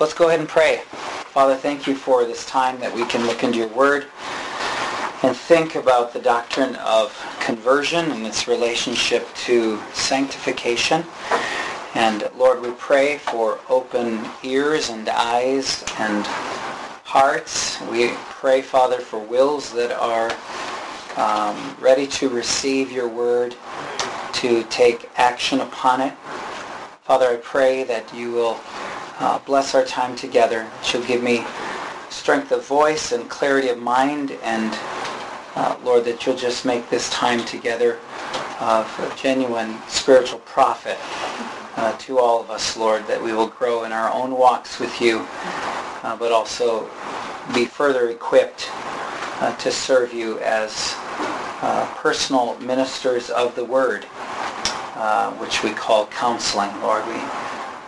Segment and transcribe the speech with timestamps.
[0.00, 0.78] Let's go ahead and pray.
[0.88, 4.06] Father, thank you for this time that we can look into your word
[5.22, 11.04] and think about the doctrine of conversion and its relationship to sanctification.
[11.94, 16.26] And Lord, we pray for open ears and eyes and
[17.04, 17.80] hearts.
[17.82, 20.32] We pray, Father, for wills that are
[21.16, 23.54] um, ready to receive your word,
[24.32, 26.14] to take action upon it.
[27.02, 28.60] Father, I pray that you will
[29.18, 30.66] uh, bless our time together.
[30.92, 31.44] You'll give me
[32.10, 34.76] strength of voice and clarity of mind and
[35.54, 37.98] uh, Lord, that you'll just make this time together
[38.60, 40.96] of genuine spiritual profit
[41.76, 45.00] uh, to all of us, Lord, that we will grow in our own walks with
[45.00, 45.26] you,
[46.04, 46.88] uh, but also
[47.54, 48.68] be further equipped
[49.40, 50.94] uh, to serve you as
[51.60, 54.06] uh, personal ministers of the Word,
[54.94, 56.70] uh, which we call counseling.
[56.82, 57.14] Lord, we,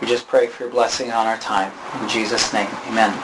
[0.01, 1.71] we just pray for your blessing on our time.
[2.01, 3.15] In Jesus' name, amen.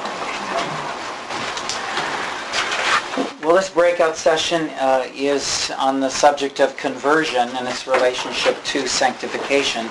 [3.43, 8.87] Well, this breakout session uh, is on the subject of conversion and its relationship to
[8.87, 9.87] sanctification.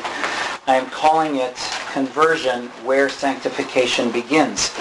[0.68, 1.56] I am calling it
[1.92, 4.72] conversion where sanctification begins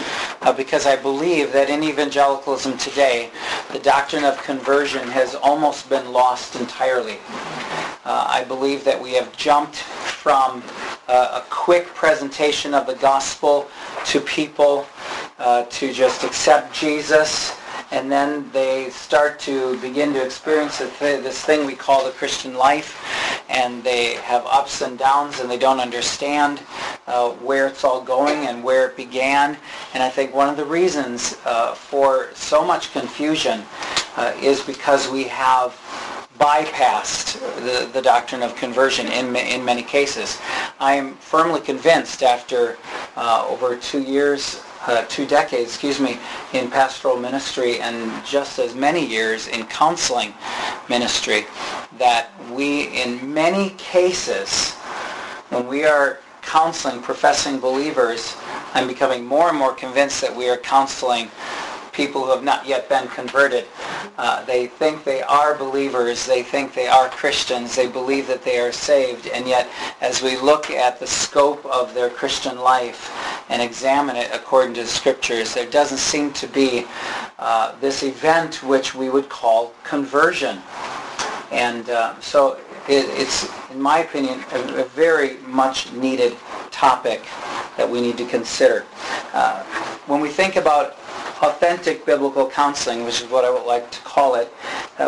[0.42, 3.30] uh, because I believe that in evangelicalism today,
[3.72, 7.17] the doctrine of conversion has almost been lost entirely.
[8.03, 9.83] Uh, I believe that we have jumped
[10.26, 10.64] from
[11.08, 13.70] uh, a quick presentation of the gospel
[14.04, 14.88] to people
[15.38, 17.56] uh, to just accept Jesus
[17.92, 23.00] and then they start to begin to experience this thing we call the Christian life,
[23.48, 26.60] and they have ups and downs, and they don't understand
[27.06, 29.56] uh, where it's all going and where it began.
[29.94, 33.62] And I think one of the reasons uh, for so much confusion
[34.17, 35.80] uh, is because we have
[36.38, 40.39] bypassed the, the doctrine of conversion in, in many cases.
[40.80, 42.77] I am firmly convinced after
[43.16, 46.19] uh, over two years uh, two decades, excuse me,
[46.53, 50.33] in pastoral ministry and just as many years in counseling
[50.89, 51.45] ministry,
[51.98, 54.73] that we, in many cases,
[55.49, 58.36] when we are counseling professing believers,
[58.73, 61.31] I'm becoming more and more convinced that we are counseling
[61.95, 63.66] people who have not yet been converted.
[64.17, 66.26] Uh, they think they are believers.
[66.26, 67.76] They think they are Christians.
[67.76, 69.28] They believe that they are saved.
[69.28, 69.70] And yet,
[70.02, 73.11] as we look at the scope of their Christian life
[73.50, 76.86] and examine it according to the Scriptures, there doesn't seem to be
[77.39, 80.61] uh, this event which we would call conversion.
[81.52, 86.36] And uh, so it, it's, in my opinion, a, a, very much needed
[86.72, 87.23] topic
[87.78, 88.86] that we need to consider.
[89.34, 89.64] Uh,
[90.08, 90.98] when we think about
[91.45, 94.52] authentic biblical counseling, which is what I would like to call it,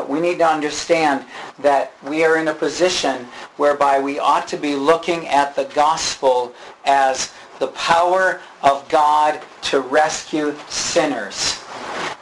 [0.08, 1.25] we need to understand
[1.59, 3.28] that we are in a position
[3.58, 6.53] whereby we ought to be looking at the gospel
[6.86, 11.56] as the power of God to rescue sinners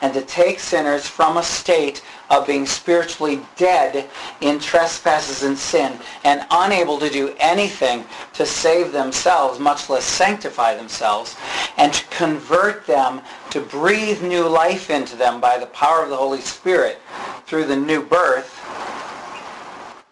[0.01, 4.09] and to take sinners from a state of being spiritually dead
[4.41, 8.03] in trespasses and sin and unable to do anything
[8.33, 11.35] to save themselves, much less sanctify themselves,
[11.77, 16.17] and to convert them, to breathe new life into them by the power of the
[16.17, 16.99] Holy Spirit
[17.45, 18.61] through the new birth,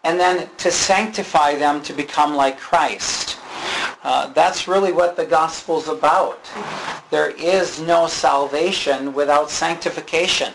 [0.04, 3.38] and then to sanctify them to become like Christ.
[4.04, 6.38] Uh, that's really what the gospel's about.
[7.10, 10.52] There is no salvation without sanctification.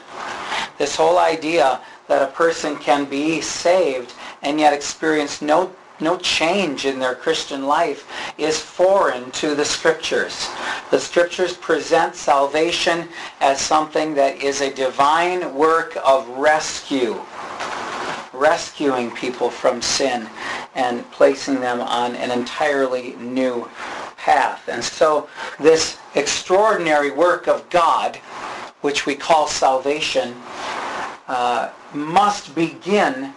[0.77, 6.85] This whole idea that a person can be saved and yet experience no no change
[6.85, 8.07] in their Christian life
[8.37, 10.49] is foreign to the scriptures.
[10.91, 13.09] The scriptures present salvation
[13.41, 17.19] as something that is a divine work of rescue,
[18.39, 20.27] rescuing people from sin
[20.75, 23.69] and placing them on an entirely new
[24.17, 24.67] path.
[24.69, 25.27] And so
[25.59, 28.15] this extraordinary work of God,
[28.81, 30.33] which we call salvation,
[31.27, 33.33] uh, must begin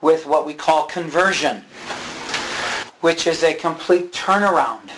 [0.00, 1.64] with what we call conversion,
[3.00, 4.90] which is a complete turnaround.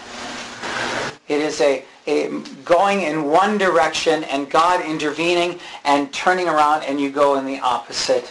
[1.28, 2.28] It is a, a,
[2.64, 7.58] going in one direction and God intervening and turning around and you go in the
[7.58, 8.30] opposite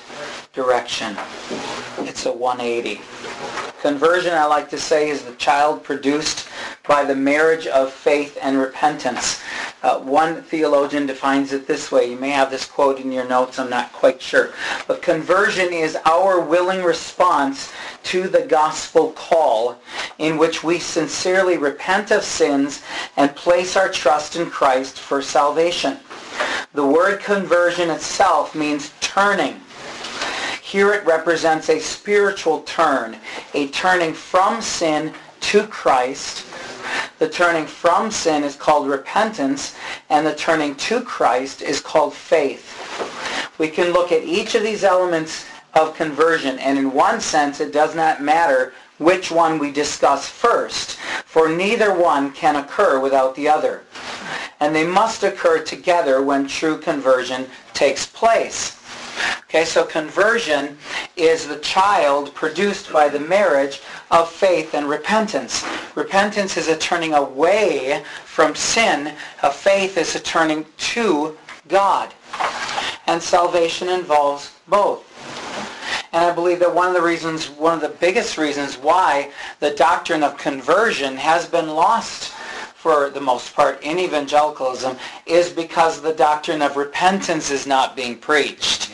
[0.55, 1.17] direction.
[1.99, 3.01] It's a 180.
[3.81, 6.47] Conversion, I like to say, is the child produced
[6.87, 9.41] by the marriage of faith and repentance.
[9.83, 12.09] Uh, one theologian defines it this way.
[12.09, 13.59] You may have this quote in your notes.
[13.59, 14.53] I'm not quite sure.
[14.87, 17.71] But conversion is our willing response
[18.05, 19.77] to the gospel call
[20.17, 22.81] in which we sincerely repent of sins
[23.17, 25.97] and place our trust in Christ for salvation.
[26.73, 29.61] The word conversion itself means turning.
[30.65, 33.17] Here it represents a spiritual turn,
[33.53, 36.43] a turning from sin to Christ
[37.19, 39.75] The turning from sin is called repentance,
[40.09, 42.65] and the turning to Christ is called faith.
[43.57, 45.45] We can look at each of these elements
[45.75, 50.97] of conversion, and in one sense it does not matter which one we discuss first,
[51.25, 53.83] for neither one can occur without the other.
[54.59, 58.77] And they must occur together when true conversion takes place.
[59.45, 60.77] Okay, so conversion
[61.15, 63.81] is the child produced by the marriage
[64.11, 65.65] of faith and repentance.
[65.95, 69.13] Repentance is a turning away from sin.
[69.43, 72.13] A faith is a turning to God.
[73.07, 75.03] And salvation involves both.
[76.11, 79.71] And I believe that one of the reasons, one of the biggest reasons why the
[79.71, 82.31] doctrine of conversion has been lost
[82.85, 84.95] for the most part in evangelicalism
[85.25, 88.91] is because the doctrine of repentance is not being preached.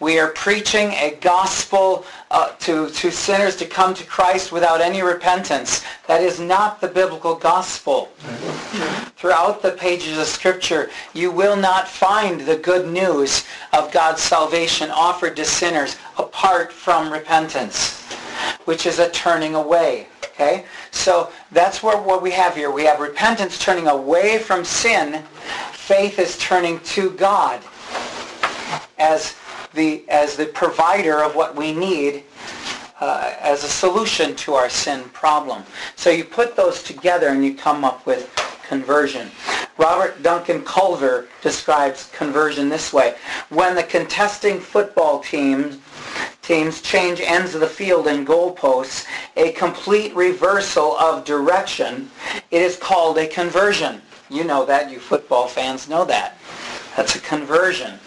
[0.00, 5.02] We are preaching a gospel uh, to, to sinners to come to Christ without any
[5.02, 5.84] repentance.
[6.06, 8.06] That is not the biblical gospel.
[9.16, 13.44] Throughout the pages of Scripture, you will not find the good news
[13.74, 17.99] of God's salvation offered to sinners apart from repentance,
[18.64, 20.06] which is a turning away.
[20.24, 20.64] Okay?
[20.90, 22.70] So that's where, what we have here.
[22.70, 25.22] We have repentance turning away from sin.
[25.72, 27.62] Faith is turning to God
[28.98, 29.36] as
[29.74, 32.24] the, as the provider of what we need
[33.00, 35.62] uh, as a solution to our sin problem.
[35.96, 38.30] So you put those together and you come up with
[38.68, 39.30] conversion.
[39.78, 43.14] Robert Duncan Culver describes conversion this way.
[43.48, 45.78] When the contesting football teams
[46.50, 49.06] teams change ends of the field and goalposts,
[49.36, 52.10] a complete reversal of direction,
[52.50, 54.02] it is called a conversion.
[54.28, 56.36] You know that, you football fans know that.
[56.96, 58.00] That's a conversion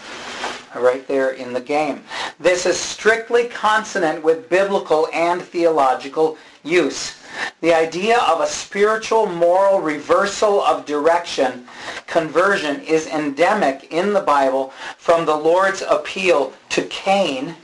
[0.76, 2.04] right there in the game.
[2.38, 7.16] This is strictly consonant with biblical and theological use.
[7.62, 11.66] The idea of a spiritual moral reversal of direction,
[12.08, 17.56] conversion, is endemic in the Bible from the Lord's appeal to Cain.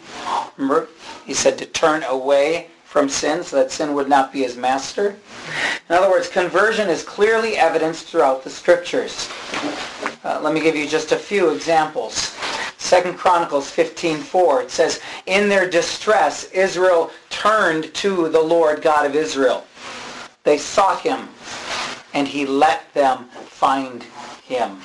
[1.25, 5.16] He said to turn away from sin so that sin would not be his master.
[5.89, 9.30] In other words, conversion is clearly evidenced throughout the scriptures.
[10.24, 12.36] Uh, let me give you just a few examples.
[12.80, 19.16] Second Chronicles 15:4 it says, "In their distress Israel turned to the Lord God of
[19.16, 19.66] Israel.
[20.44, 21.30] They sought him,
[22.13, 24.04] and he let them find
[24.48, 24.81] him."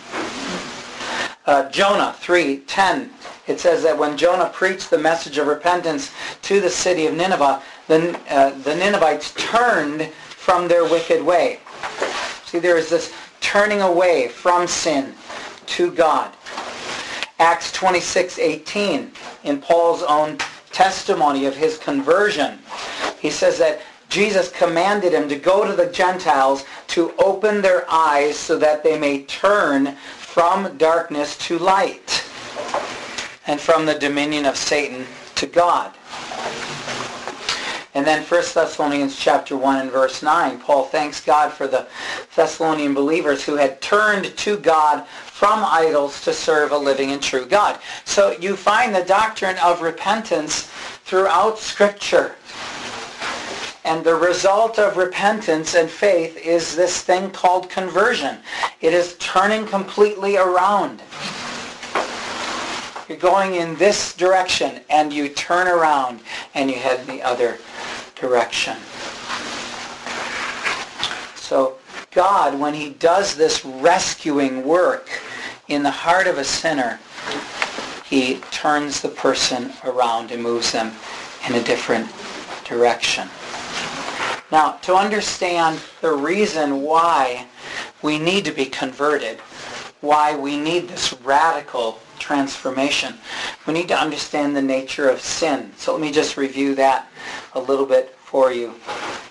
[1.46, 3.10] Uh, Jonah 3:10
[3.46, 6.10] it says that when Jonah preached the message of repentance
[6.42, 11.60] to the city of Nineveh, the, uh, the Ninevites turned from their wicked way.
[12.46, 15.14] See, there is this turning away from sin
[15.66, 16.32] to God.
[17.38, 19.12] Acts 26:18
[19.42, 20.38] in Paul's own
[20.72, 22.58] testimony of his conversion.
[23.20, 28.38] He says that Jesus commanded him to go to the Gentiles to open their eyes
[28.38, 32.23] so that they may turn from darkness to light
[33.46, 35.06] and from the dominion of Satan
[35.36, 35.92] to God.
[37.94, 41.86] And then 1 Thessalonians chapter 1 and verse 9, Paul thanks God for the
[42.34, 47.46] Thessalonian believers who had turned to God from idols to serve a living and true
[47.46, 47.78] God.
[48.04, 50.62] So you find the doctrine of repentance
[51.04, 52.34] throughout Scripture.
[53.84, 58.38] And the result of repentance and faith is this thing called conversion.
[58.80, 61.00] It is turning completely around.
[63.08, 66.20] You're going in this direction and you turn around
[66.54, 67.58] and you head in the other
[68.14, 68.76] direction.
[71.34, 71.76] So
[72.12, 75.10] God, when he does this rescuing work
[75.68, 76.98] in the heart of a sinner,
[78.06, 80.92] he turns the person around and moves them
[81.46, 82.08] in a different
[82.64, 83.28] direction.
[84.50, 87.46] Now, to understand the reason why
[88.00, 89.40] we need to be converted,
[90.00, 93.14] why we need this radical transformation,
[93.66, 95.70] we need to understand the nature of sin.
[95.76, 97.08] So let me just review that
[97.52, 98.74] a little bit for you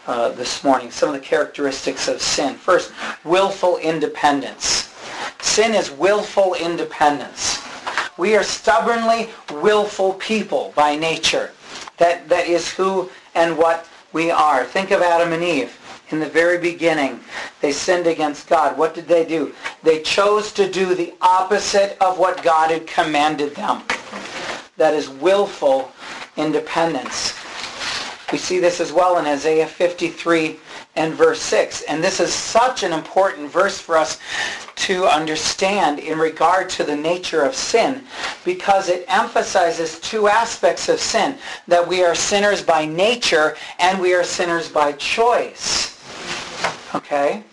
[0.06, 0.92] uh, this morning.
[0.92, 2.54] Some of the characteristics of sin.
[2.54, 2.92] First,
[3.24, 4.96] willful independence.
[5.42, 7.60] Sin is willful independence.
[8.16, 11.50] We are stubbornly willful people by nature.
[11.98, 14.64] That, that is who and what we are.
[14.66, 15.76] Think of Adam and Eve.
[16.14, 17.20] In the very beginning,
[17.60, 18.78] they sinned against God.
[18.78, 19.52] What did they do?
[19.82, 23.82] They chose to do the opposite of what God had commanded them.
[24.78, 25.92] That is willful
[26.38, 27.34] independence.
[28.32, 30.60] We see this as well in Isaiah 53
[30.96, 31.82] and verse 6.
[31.90, 34.20] And this is such an important verse for us
[34.76, 38.04] to understand in regard to the nature of sin
[38.46, 44.14] because it emphasizes two aspects of sin, that we are sinners by nature and we
[44.14, 45.93] are sinners by choice.
[46.96, 47.44] Okay?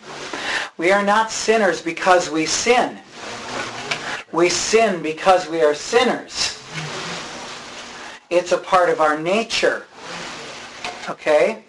[0.77, 2.97] We are not sinners because we sin.
[4.31, 6.61] We sin because we are sinners.
[8.29, 9.85] It's a part of our nature.
[11.09, 11.63] Okay?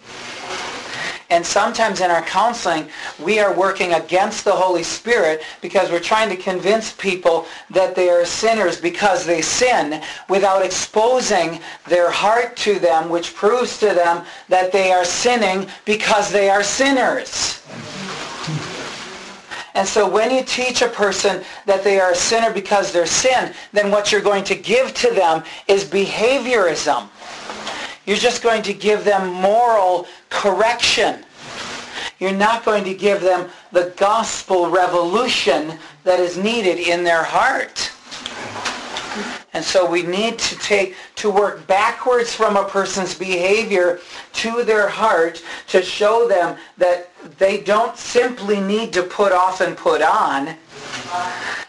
[1.32, 6.28] And sometimes in our counseling, we are working against the Holy Spirit because we're trying
[6.28, 11.58] to convince people that they are sinners because they sin without exposing
[11.88, 16.62] their heart to them, which proves to them that they are sinning because they are
[16.62, 17.62] sinners.
[19.74, 23.54] And so when you teach a person that they are a sinner because they're sin,
[23.72, 27.08] then what you're going to give to them is behaviorism.
[28.06, 31.24] You're just going to give them moral correction.
[32.18, 37.90] You're not going to give them the gospel revolution that is needed in their heart.
[39.54, 44.00] And so we need to take to work backwards from a person's behavior
[44.34, 49.76] to their heart to show them that they don't simply need to put off and
[49.76, 50.56] put on.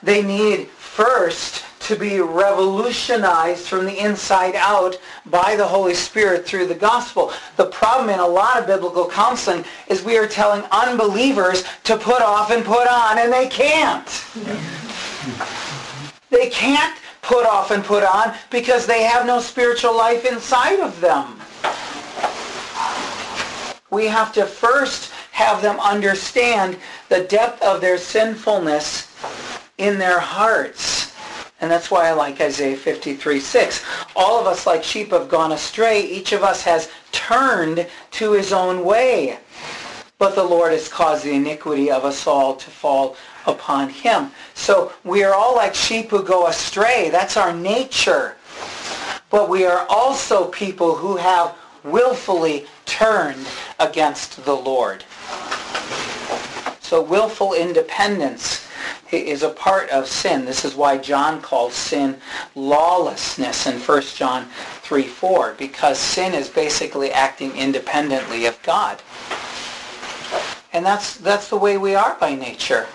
[0.02, 6.68] They need first to be revolutionized from the inside out by the Holy Spirit through
[6.68, 7.34] the gospel.
[7.58, 12.22] The problem in a lot of biblical counseling is we are telling unbelievers to put
[12.22, 14.08] off and put on, and they can't.
[16.30, 21.00] They can't put off and put on because they have no spiritual life inside of
[21.02, 21.40] them.
[23.90, 26.78] We have to first have them understand
[27.10, 29.12] the depth of their sinfulness
[29.78, 31.13] in their hearts.
[31.64, 33.86] And that's why I like Isaiah 53, 6.
[34.18, 36.02] All of us like sheep have gone astray.
[36.02, 39.38] Each of us has turned to his own way.
[40.18, 43.16] But the Lord has caused the iniquity of us all to fall
[43.48, 44.32] upon him.
[44.56, 47.10] So we are all like sheep who go astray.
[47.10, 48.36] That's our nature.
[49.30, 51.56] But we are also people who have
[51.86, 53.48] willfully turned
[53.80, 55.06] against the Lord.
[56.82, 58.63] So willful independence
[59.20, 60.46] is a part of sin.
[60.46, 62.18] This is why John calls sin
[62.56, 64.48] lawlessness in 1 John
[64.82, 69.02] 3, 4, because sin is basically acting independently of God.
[70.74, 72.88] And that's, that's the way we are by nature.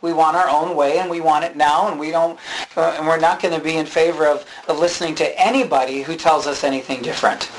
[0.00, 2.38] We want our own way and we want it now and we don't,
[2.76, 6.16] uh, and we're not going to be in favor of, of listening to anybody who
[6.16, 7.50] tells us anything different.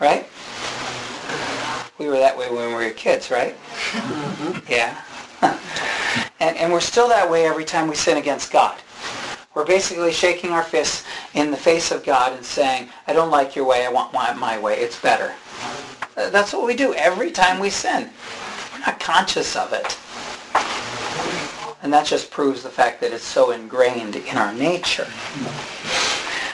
[0.00, 0.26] Right?
[1.98, 3.54] We were that way when we were kids, right?
[3.92, 4.72] Mm-hmm.
[4.72, 5.00] Yeah.
[6.42, 8.76] and, and we're still that way every time we sin against God.
[9.54, 13.54] We're basically shaking our fists in the face of God and saying, I don't like
[13.54, 15.32] your way, I want my, my way, it's better.
[16.16, 18.10] Uh, that's what we do every time we sin.
[18.72, 19.96] We're not conscious of it.
[21.82, 25.06] And that just proves the fact that it's so ingrained in our nature.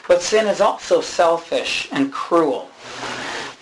[0.07, 2.71] But sin is also selfish and cruel.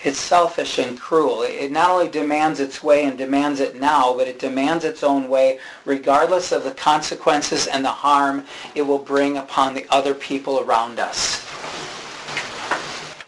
[0.06, 1.42] It's selfish and cruel.
[1.42, 5.28] It not only demands its way and demands it now, but it demands its own
[5.28, 8.44] way regardless of the consequences and the harm
[8.76, 11.44] it will bring upon the other people around us.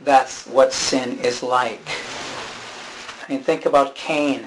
[0.04, 1.82] That's what sin is like.
[3.28, 4.46] I mean, think about Cain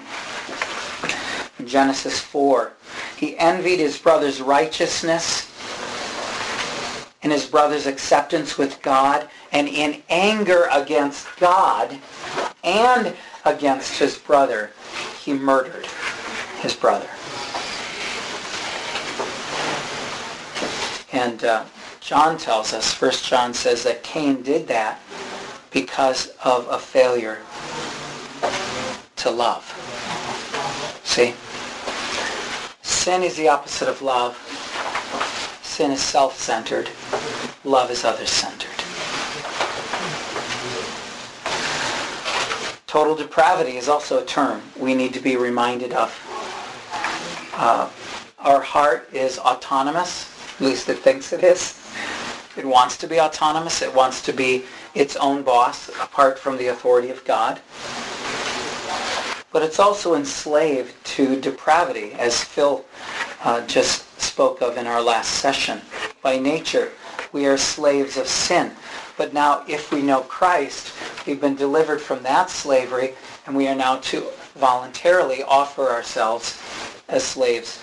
[1.60, 2.72] in Genesis 4.
[3.18, 5.52] He envied his brother's righteousness
[7.24, 11.98] and his brother's acceptance with God, and in anger against God
[12.64, 13.16] and
[13.46, 14.72] against his brother,
[15.22, 15.88] he murdered
[16.62, 17.10] his brother.
[21.14, 21.66] And uh,
[22.00, 25.00] John tells us, First John says that Cain did that
[25.72, 27.40] because of a failure
[29.18, 29.64] to love.
[31.04, 31.34] See?
[32.82, 34.36] Sin is the opposite of love.
[35.62, 36.90] Sin is self-centered.
[37.64, 38.71] Love is other-centered.
[42.92, 46.12] Total depravity is also a term we need to be reminded of.
[47.54, 47.90] Uh,
[48.40, 51.82] our heart is autonomous, at least it thinks it is.
[52.58, 53.82] It wants to be autonomous.
[53.82, 57.62] It wants to be its own boss apart from the authority of God
[59.52, 62.86] but it's also enslaved to depravity, as Phil
[63.44, 65.82] uh, just spoke of in our last session.
[66.22, 66.92] By nature,
[67.34, 68.72] we are slaves of sin.
[69.18, 70.94] But now, if we know Christ,
[71.26, 73.14] we've been delivered from that slavery,
[73.46, 76.62] and we are now to voluntarily offer ourselves
[77.08, 77.80] as slaves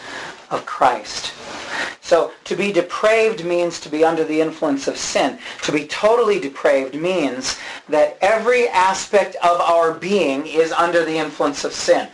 [0.50, 1.32] of Christ.
[2.00, 5.38] So to be depraved means to be under the influence of sin.
[5.64, 11.64] To be totally depraved means that every aspect of our being is under the influence
[11.64, 12.08] of sin.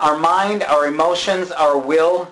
[0.00, 2.30] Our mind, our emotions, our will.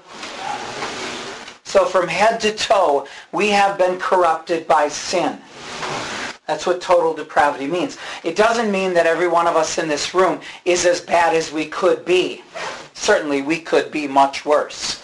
[1.64, 5.40] So from head to toe, we have been corrupted by sin.
[6.50, 7.96] That's what total depravity means.
[8.24, 11.52] It doesn't mean that every one of us in this room is as bad as
[11.52, 12.42] we could be.
[12.92, 15.00] Certainly we could be much worse.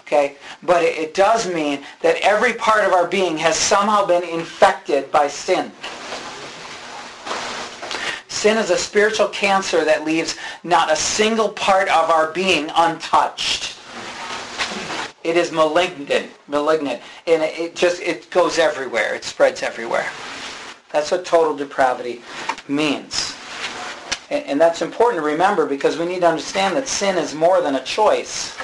[0.00, 0.36] Okay?
[0.62, 5.28] But it does mean that every part of our being has somehow been infected by
[5.28, 5.72] sin.
[8.28, 13.79] Sin is a spiritual cancer that leaves not a single part of our being untouched.
[15.22, 19.14] It is malignant, malignant, and it just it goes everywhere.
[19.14, 20.08] It spreads everywhere.
[20.92, 22.22] That's what total depravity
[22.68, 23.36] means.
[24.30, 27.60] And, and that's important to remember because we need to understand that sin is more
[27.60, 28.56] than a choice.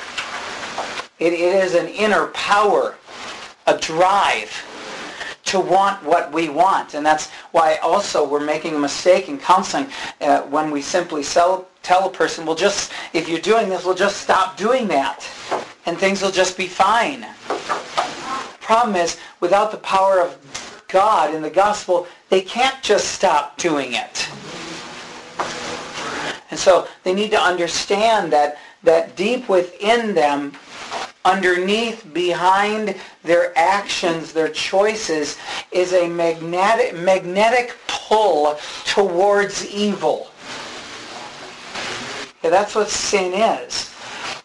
[1.18, 2.96] It, it is an inner power,
[3.66, 4.50] a drive
[5.46, 6.94] to want what we want.
[6.94, 9.86] And that's why also we're making a mistake in counseling
[10.20, 13.94] uh, when we simply sell, tell a person, well, just, if you're doing this, we'll
[13.94, 15.28] just stop doing that.
[15.86, 17.24] And things will just be fine.
[18.60, 20.36] Problem is, without the power of
[20.88, 24.28] God in the gospel, they can't just stop doing it.
[26.50, 30.52] And so they need to understand that, that deep within them
[31.24, 35.36] underneath, behind their actions, their choices,
[35.72, 40.30] is a magnetic, magnetic pull towards evil.
[42.42, 43.95] Yeah, that's what sin is.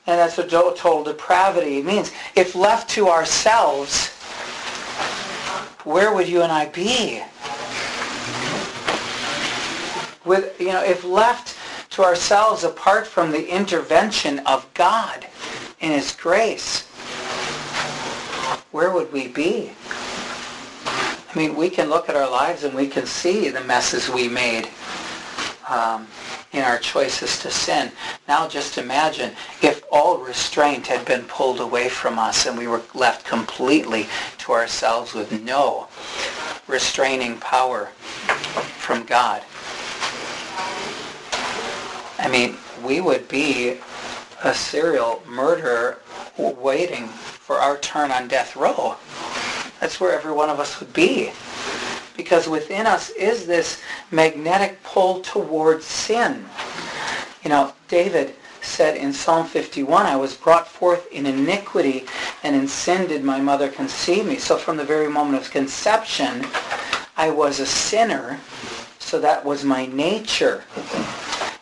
[0.08, 2.12] And that's what total depravity means.
[2.36, 4.10] If left to ourselves,
[5.84, 7.22] where would you and I be?
[10.26, 11.58] With, you know, if left
[11.92, 15.28] to ourselves apart from the intervention of God,
[15.82, 16.84] in His grace,
[18.72, 19.72] where would we be?
[20.86, 24.28] I mean, we can look at our lives and we can see the messes we
[24.28, 24.70] made
[25.68, 26.08] um,
[26.54, 27.92] in our choices to sin.
[28.28, 29.32] Now just imagine
[29.62, 34.08] if all restraint had been pulled away from us and we were left completely
[34.40, 35.88] to ourselves with no
[36.68, 37.86] restraining power
[38.78, 39.44] from God.
[42.20, 43.78] I mean, we would be
[44.44, 46.00] a serial murderer
[46.38, 48.96] waiting for our turn on death row.
[49.80, 51.32] That's where every one of us would be.
[52.18, 56.46] Because within us is this magnetic pull towards sin.
[57.44, 62.06] You know, David said in Psalm 51, I was brought forth in iniquity,
[62.44, 64.38] and in sin did my mother conceive me.
[64.38, 66.46] So from the very moment of conception,
[67.18, 68.40] I was a sinner,
[69.00, 70.64] so that was my nature.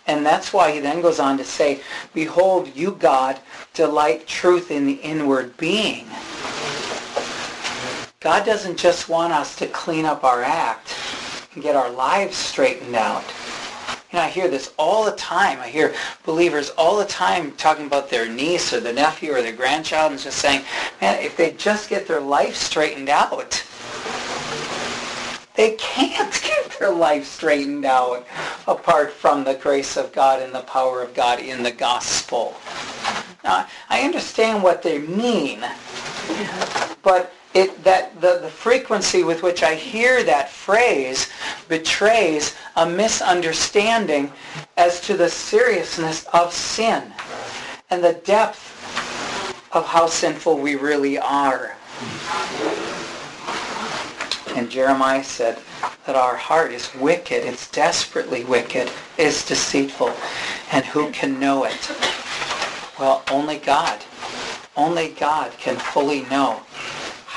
[0.08, 1.82] And that's why he then goes on to say,
[2.14, 3.40] Behold, you, God,
[3.74, 6.08] delight truth in the inward being.
[8.22, 10.94] God doesn't just want us to clean up our act
[11.54, 13.24] and get our lives straightened out.
[14.12, 15.62] You know, I hear this all the time.
[15.62, 19.56] I hear believers all the time talking about their niece or their nephew or their
[19.56, 20.66] grandchild and just saying,
[21.00, 23.64] man, if they just get their life straightened out,
[25.56, 28.28] they can't get their life straightened out
[28.68, 32.58] apart from the grace of God and the power of God in the gospel.
[33.46, 35.64] Now, I understand what they mean,
[37.02, 41.30] but it, that the, the frequency with which I hear that phrase
[41.68, 44.32] betrays a misunderstanding
[44.78, 47.12] as to the seriousness of sin
[47.90, 48.68] and the depth
[49.74, 51.76] of how sinful we really are.
[54.56, 55.60] And Jeremiah said
[56.06, 57.46] that our heart is wicked.
[57.46, 58.92] It's desperately wicked.
[59.18, 60.14] It's deceitful.
[60.72, 61.92] And who can know it?
[63.00, 64.04] Well, only God.
[64.76, 66.62] Only God can fully know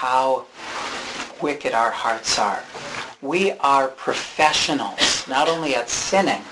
[0.02, 0.44] how
[1.40, 2.60] wicked our hearts are.
[3.20, 6.42] We are professionals, not only at sinning,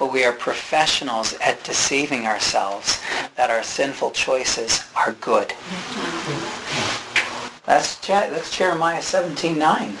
[0.00, 3.00] but we are professionals at deceiving ourselves
[3.36, 5.54] that our sinful choices are good.
[7.66, 9.94] That's, that's Jeremiah 17.9.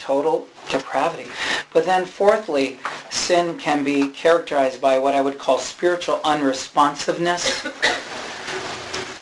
[0.00, 1.30] Total depravity.
[1.72, 7.64] But then fourthly, sin can be characterized by what I would call spiritual unresponsiveness.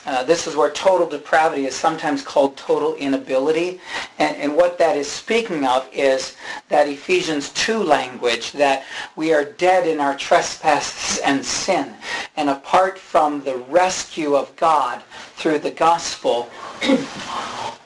[0.07, 3.81] Uh, this is where total depravity is sometimes called total inability.
[4.19, 6.37] And, and what that is speaking of is
[6.69, 8.85] that Ephesians 2 language, that
[9.17, 11.95] we are dead in our trespasses and sin.
[12.37, 15.03] And apart from the rescue of God
[15.37, 16.49] through the gospel,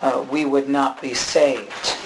[0.00, 1.96] uh, we would not be saved.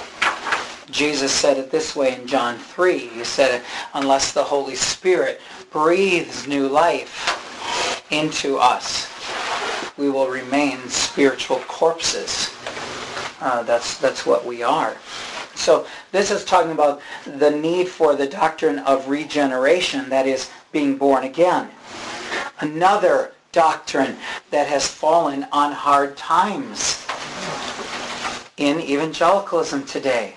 [0.91, 2.99] Jesus said it this way in John 3.
[2.99, 5.41] He said, unless the Holy Spirit
[5.71, 9.18] breathes new life into us,
[9.99, 12.55] we will remain spiritual corpses.
[13.41, 14.97] Uh, that's, that's what we are.
[15.55, 20.97] So this is talking about the need for the doctrine of regeneration, that is, being
[20.97, 21.69] born again.
[22.61, 24.17] Another doctrine
[24.51, 27.05] that has fallen on hard times
[28.57, 30.35] in evangelicalism today.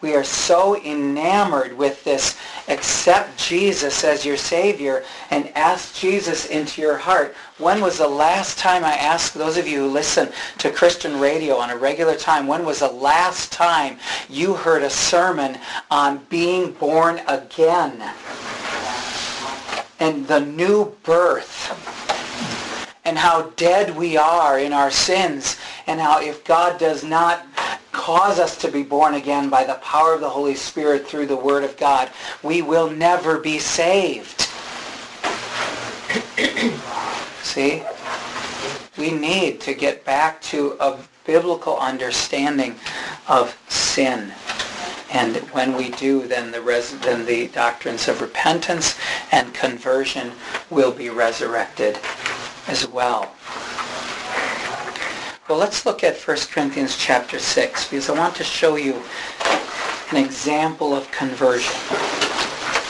[0.00, 6.80] We are so enamored with this accept Jesus as your Savior and ask Jesus into
[6.80, 7.34] your heart.
[7.58, 11.56] When was the last time I asked those of you who listen to Christian radio
[11.56, 13.98] on a regular time, when was the last time
[14.30, 15.58] you heard a sermon
[15.90, 18.02] on being born again
[19.98, 21.76] and the new birth?
[23.02, 27.49] and how dead we are in our sins and how if God does not
[28.10, 31.36] cause us to be born again by the power of the Holy Spirit through the
[31.36, 32.10] Word of God,
[32.42, 34.48] we will never be saved.
[37.44, 37.84] See?
[38.98, 42.74] We need to get back to a biblical understanding
[43.28, 44.32] of sin.
[45.12, 48.98] And when we do, then the, res- then the doctrines of repentance
[49.30, 50.32] and conversion
[50.68, 51.96] will be resurrected
[52.66, 53.36] as well.
[55.50, 59.02] Well, let's look at 1 Corinthians chapter 6 because I want to show you
[60.12, 61.74] an example of conversion,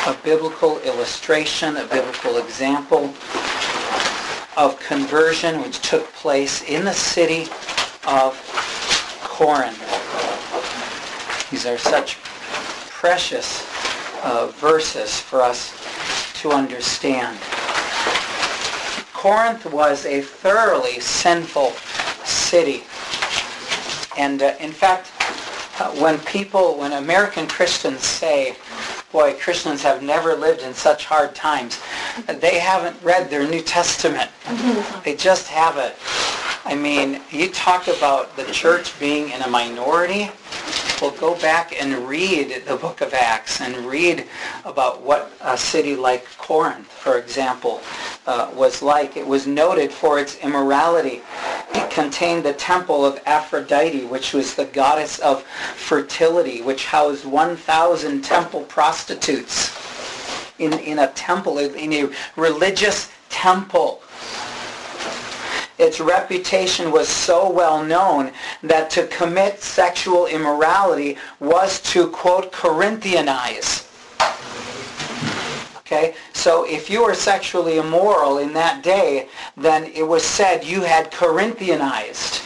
[0.06, 3.14] a biblical illustration, a biblical example
[4.58, 7.44] of conversion which took place in the city
[8.06, 8.36] of
[9.24, 9.80] Corinth.
[11.50, 12.18] These are such
[12.90, 13.66] precious
[14.22, 15.72] uh, verses for us
[16.42, 17.38] to understand.
[19.14, 21.72] Corinth was a thoroughly sinful
[22.50, 22.82] city.
[24.18, 25.12] And uh, in fact,
[25.80, 28.56] uh, when people, when American Christians say,
[29.12, 31.80] boy, Christians have never lived in such hard times,
[32.26, 34.30] they haven't read their New Testament.
[35.04, 35.94] they just haven't.
[36.64, 40.30] I mean, you talk about the church being in a minority.
[41.00, 44.26] Well, go back and read the book of Acts and read
[44.66, 47.80] about what a city like Corinth, for example,
[48.26, 49.16] uh, was like.
[49.16, 51.22] It was noted for its immorality.
[51.74, 58.20] It contained the temple of Aphrodite, which was the goddess of fertility, which housed 1,000
[58.22, 59.74] temple prostitutes
[60.58, 64.02] in, in a temple, in a religious temple.
[65.80, 73.86] Its reputation was so well known that to commit sexual immorality was to, quote, Corinthianize.
[75.78, 80.82] Okay, so if you were sexually immoral in that day, then it was said you
[80.82, 82.42] had Corinthianized.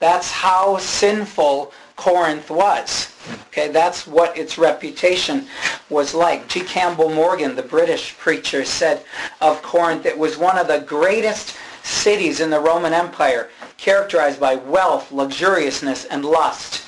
[0.00, 3.14] That's how sinful Corinth was.
[3.48, 5.46] Okay, that's what its reputation
[5.90, 6.48] was like.
[6.48, 6.60] G.
[6.60, 9.04] Campbell Morgan, the British preacher, said
[9.40, 11.56] of Corinth, it was one of the greatest
[11.88, 16.84] cities in the Roman Empire, characterized by wealth, luxuriousness, and lust,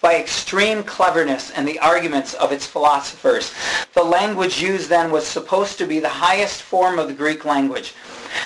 [0.00, 3.52] by extreme cleverness and the arguments of its philosophers.
[3.94, 7.94] The language used then was supposed to be the highest form of the Greek language.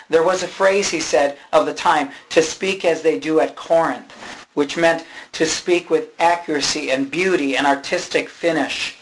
[0.09, 3.57] There was a phrase, he said, of the time, to speak as they do at
[3.57, 4.12] Corinth,
[4.55, 8.97] which meant to speak with accuracy and beauty and artistic finish.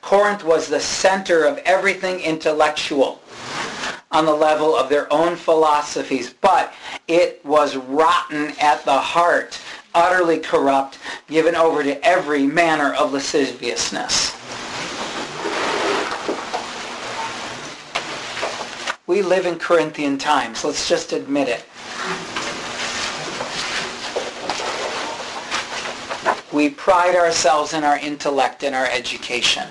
[0.00, 3.20] Corinth was the center of everything intellectual
[4.16, 6.72] on the level of their own philosophies, but
[7.06, 9.60] it was rotten at the heart,
[9.94, 10.98] utterly corrupt,
[11.28, 14.34] given over to every manner of lasciviousness.
[19.06, 20.64] We live in Corinthian times.
[20.64, 21.62] Let's just admit it.
[26.54, 29.68] We pride ourselves in our intellect and our education.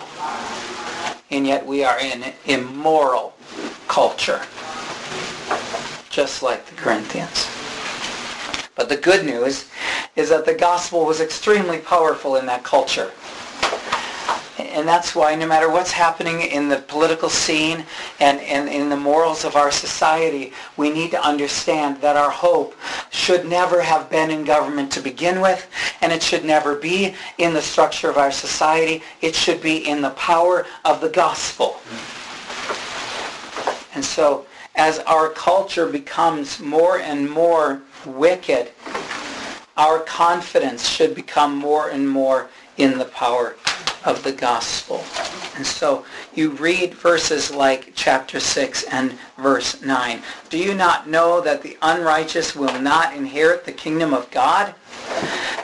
[1.31, 3.34] And yet we are in immoral
[3.87, 4.41] culture,
[6.09, 7.49] just like the Corinthians.
[8.75, 9.69] But the good news
[10.15, 13.11] is that the gospel was extremely powerful in that culture.
[14.57, 17.85] And that's why no matter what's happening in the political scene
[18.19, 22.75] and, and in the morals of our society, we need to understand that our hope
[23.09, 25.67] should never have been in government to begin with,
[26.01, 29.01] and it should never be in the structure of our society.
[29.21, 31.77] It should be in the power of the gospel.
[33.95, 38.71] And so as our culture becomes more and more wicked,
[39.77, 43.55] our confidence should become more and more in the power
[44.03, 45.03] of the gospel.
[45.55, 50.21] And so you read verses like chapter 6 and verse 9.
[50.49, 54.75] Do you not know that the unrighteous will not inherit the kingdom of God?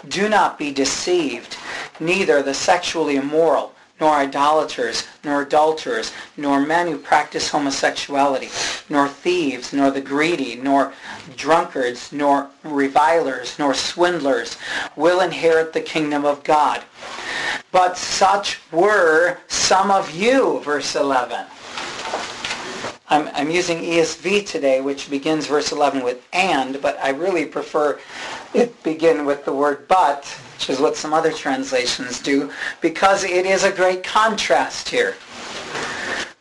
[0.08, 1.58] Do not be deceived.
[2.00, 8.50] Neither the sexually immoral, nor idolaters, nor adulterers, nor men who practice homosexuality,
[8.90, 10.92] nor thieves, nor the greedy, nor
[11.38, 14.58] drunkards, nor revilers, nor swindlers
[14.96, 16.82] will inherit the kingdom of God.
[17.72, 21.46] But such were some of you, verse 11.
[23.08, 28.00] I'm, I'm using ESV today, which begins verse 11 with and, but I really prefer
[28.54, 30.26] it begin with the word but,
[30.62, 35.16] which is what some other translations do, because it is a great contrast here.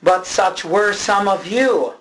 [0.03, 1.95] But such were some of you.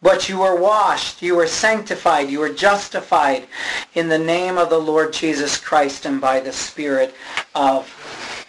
[0.00, 3.48] But you were washed, you were sanctified, you were justified
[3.94, 7.12] in the name of the Lord Jesus Christ and by the Spirit
[7.56, 7.92] of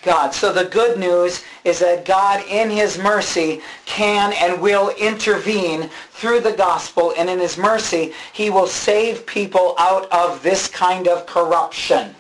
[0.03, 0.31] God.
[0.31, 6.41] So the good news is that God in his mercy can and will intervene through
[6.41, 11.25] the gospel and in his mercy he will save people out of this kind of
[11.25, 12.13] corruption.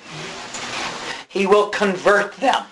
[1.29, 2.65] He will convert them.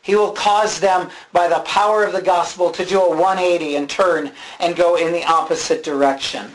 [0.00, 3.90] He will cause them by the power of the gospel to do a 180 and
[3.90, 6.50] turn and go in the opposite direction.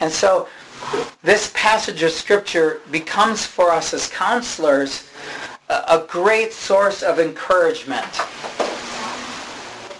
[0.00, 0.48] And so
[1.22, 5.08] this passage of Scripture becomes for us as counselors
[5.70, 8.20] a great source of encouragement.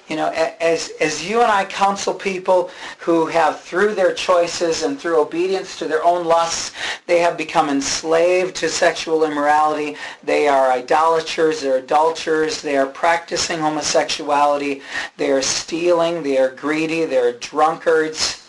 [0.09, 0.29] You know,
[0.61, 5.79] as, as you and I counsel people who have, through their choices and through obedience
[5.79, 6.73] to their own lusts,
[7.07, 9.97] they have become enslaved to sexual immorality.
[10.23, 14.83] They are idolaters, they're adulterers, they are practicing homosexuality,
[15.17, 18.45] they are stealing, they are greedy, they're drunkards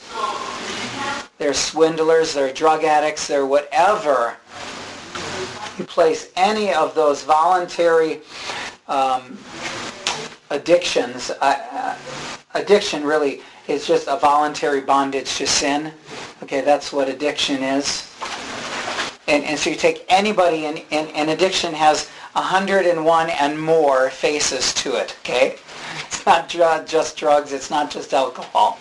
[1.38, 4.38] they're swindlers, they're drug addicts, they're whatever.
[5.78, 8.22] You place any of those voluntary
[8.88, 9.38] um,
[10.50, 11.98] addictions, uh, uh,
[12.54, 15.92] addiction really is just a voluntary bondage to sin.
[16.44, 18.12] Okay, that's what addiction is.
[19.28, 24.74] And, and so you take anybody, and, and, and addiction has 101 and more faces
[24.76, 25.56] to it, okay?
[26.16, 28.80] It's not just drugs, it's not just alcohol.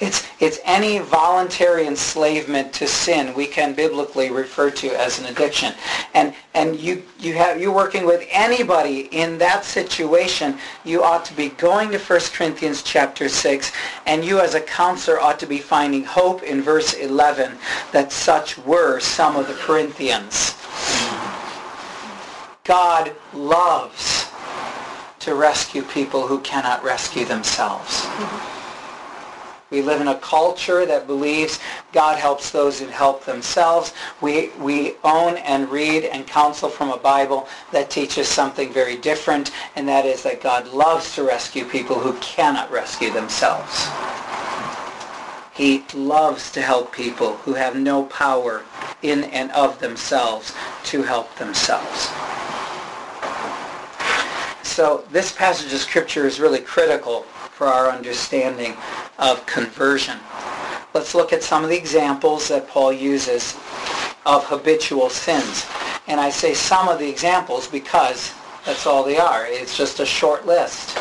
[0.00, 5.74] It's, it's any voluntary enslavement to sin we can biblically refer to as an addiction.
[6.12, 11.34] And, and you, you have, you're working with anybody in that situation, you ought to
[11.34, 13.72] be going to 1 Corinthians chapter 6,
[14.06, 17.56] and you as a counselor ought to be finding hope in verse 11
[17.92, 20.56] that such were some of the Corinthians.
[22.64, 24.21] God loves
[25.22, 28.06] to rescue people who cannot rescue themselves.
[29.70, 31.58] We live in a culture that believes
[31.92, 33.94] God helps those who help themselves.
[34.20, 39.50] We, we own and read and counsel from a Bible that teaches something very different,
[39.74, 43.88] and that is that God loves to rescue people who cannot rescue themselves.
[45.54, 48.64] He loves to help people who have no power
[49.00, 50.52] in and of themselves
[50.84, 52.10] to help themselves.
[54.72, 58.74] So this passage of Scripture is really critical for our understanding
[59.18, 60.16] of conversion.
[60.94, 63.54] Let's look at some of the examples that Paul uses
[64.24, 65.66] of habitual sins.
[66.08, 68.32] And I say some of the examples because
[68.64, 69.44] that's all they are.
[69.46, 70.96] It's just a short list.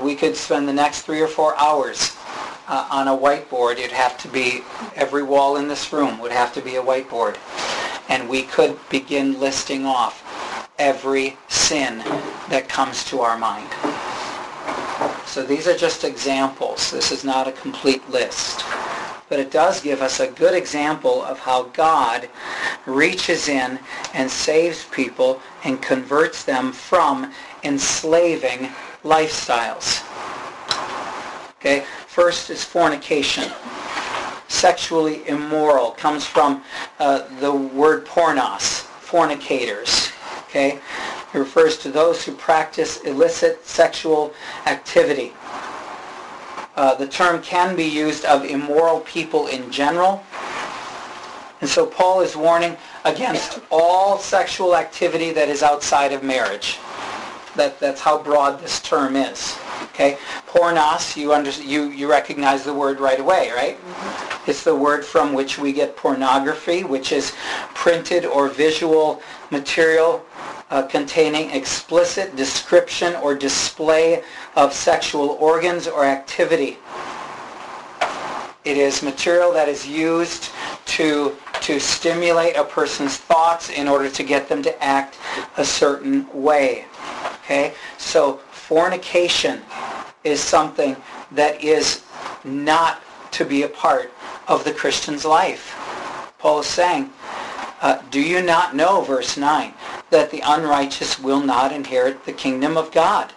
[0.00, 2.16] We could spend the next three or four hours
[2.68, 3.78] uh, on a whiteboard.
[3.78, 4.62] It'd have to be,
[4.94, 7.36] every wall in this room would have to be a whiteboard.
[8.08, 10.29] And we could begin listing off
[10.80, 11.98] every sin
[12.48, 13.68] that comes to our mind.
[15.26, 16.90] So these are just examples.
[16.90, 18.64] This is not a complete list.
[19.28, 22.28] But it does give us a good example of how God
[22.84, 23.78] reaches in
[24.12, 28.70] and saves people and converts them from enslaving
[29.04, 30.02] lifestyles.
[31.60, 33.52] Okay, first is fornication.
[34.48, 36.64] Sexually immoral comes from
[36.98, 40.09] uh, the word pornos, fornicators.
[40.50, 40.80] Okay,
[41.32, 44.34] it refers to those who practice illicit sexual
[44.66, 45.32] activity.
[46.74, 50.24] Uh, the term can be used of immoral people in general.
[51.60, 56.78] And so Paul is warning against all sexual activity that is outside of marriage.
[57.54, 59.56] That, that's how broad this term is.
[59.92, 63.76] Okay, pornos, you, under, you, you recognize the word right away, right?
[63.76, 64.50] Mm-hmm.
[64.50, 67.32] It's the word from which we get pornography, which is
[67.74, 70.24] printed or visual material
[70.70, 74.22] uh, containing explicit description or display
[74.56, 76.78] of sexual organs or activity.
[78.64, 80.50] It is material that is used
[80.86, 85.18] to, to stimulate a person's thoughts in order to get them to act
[85.56, 86.84] a certain way.
[87.42, 87.74] Okay?
[87.98, 89.62] So fornication
[90.24, 90.96] is something
[91.32, 92.04] that is
[92.44, 93.02] not
[93.32, 94.12] to be a part
[94.46, 95.74] of the Christian's life.
[96.38, 97.10] Paul is saying,
[97.80, 99.72] uh, do you not know, verse 9,
[100.10, 103.32] that the unrighteous will not inherit the kingdom of God?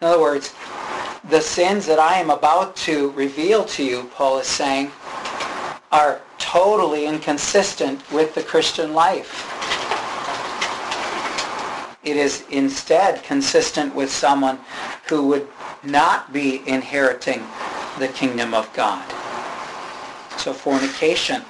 [0.00, 0.54] In other words,
[1.28, 4.90] the sins that I am about to reveal to you, Paul is saying,
[5.90, 9.44] are totally inconsistent with the Christian life.
[12.04, 14.58] it is instead consistent with someone
[15.08, 15.46] who would
[15.82, 17.44] not be inheriting
[17.98, 19.04] the kingdom of God.
[20.38, 21.42] So fornication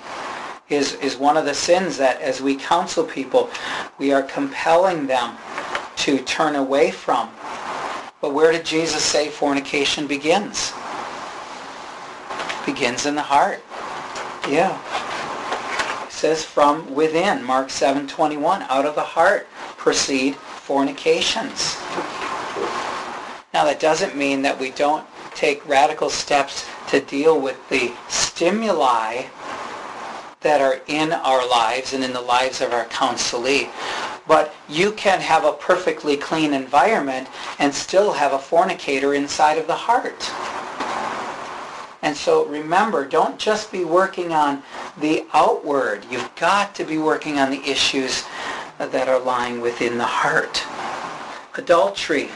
[0.69, 3.51] is, is one of the sins that as we counsel people,
[3.99, 5.37] we are compelling them
[5.97, 7.31] to turn away from.
[8.21, 10.73] But where did Jesus say fornication begins?
[12.67, 13.63] Begins in the heart.
[14.49, 14.77] Yeah.
[16.07, 21.77] It says from within, Mark 7:21, out of the heart proceed fornications.
[23.55, 29.25] Now that doesn't mean that we don't take radical steps to deal with the stimuli
[30.41, 33.69] that are in our lives and in the lives of our counselee.
[34.27, 39.67] But you can have a perfectly clean environment and still have a fornicator inside of
[39.67, 40.31] the heart.
[42.03, 44.63] And so remember, don't just be working on
[45.01, 46.07] the outward.
[46.11, 48.25] You've got to be working on the issues
[48.79, 50.63] that are lying within the heart.
[51.57, 52.31] Adultery.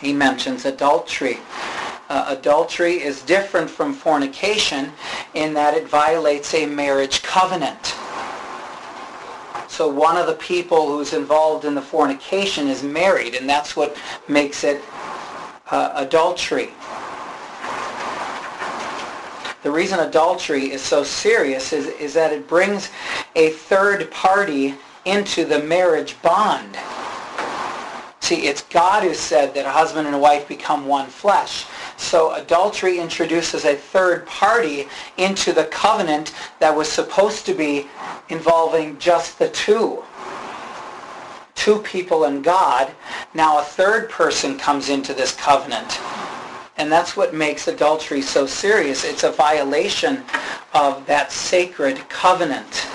[0.00, 1.38] He mentions adultery.
[2.12, 4.92] Uh, adultery is different from fornication
[5.32, 7.94] in that it violates a marriage covenant.
[9.66, 13.96] So one of the people who's involved in the fornication is married, and that's what
[14.28, 14.82] makes it
[15.70, 16.68] uh, adultery.
[19.62, 22.90] The reason adultery is so serious is, is that it brings
[23.36, 24.74] a third party
[25.06, 26.76] into the marriage bond.
[28.22, 31.66] See, it's God who said that a husband and a wife become one flesh.
[31.96, 37.88] So adultery introduces a third party into the covenant that was supposed to be
[38.28, 40.04] involving just the two.
[41.56, 42.92] Two people and God.
[43.34, 46.00] Now a third person comes into this covenant.
[46.76, 49.02] And that's what makes adultery so serious.
[49.02, 50.22] It's a violation
[50.74, 52.86] of that sacred covenant.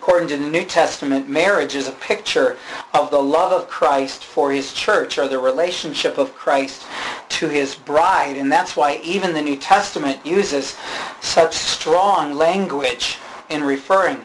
[0.00, 2.56] According to the New Testament, marriage is a picture
[2.94, 6.84] of the love of Christ for his church or the relationship of Christ
[7.28, 8.38] to his bride.
[8.38, 10.74] And that's why even the New Testament uses
[11.20, 13.18] such strong language
[13.50, 14.24] in referring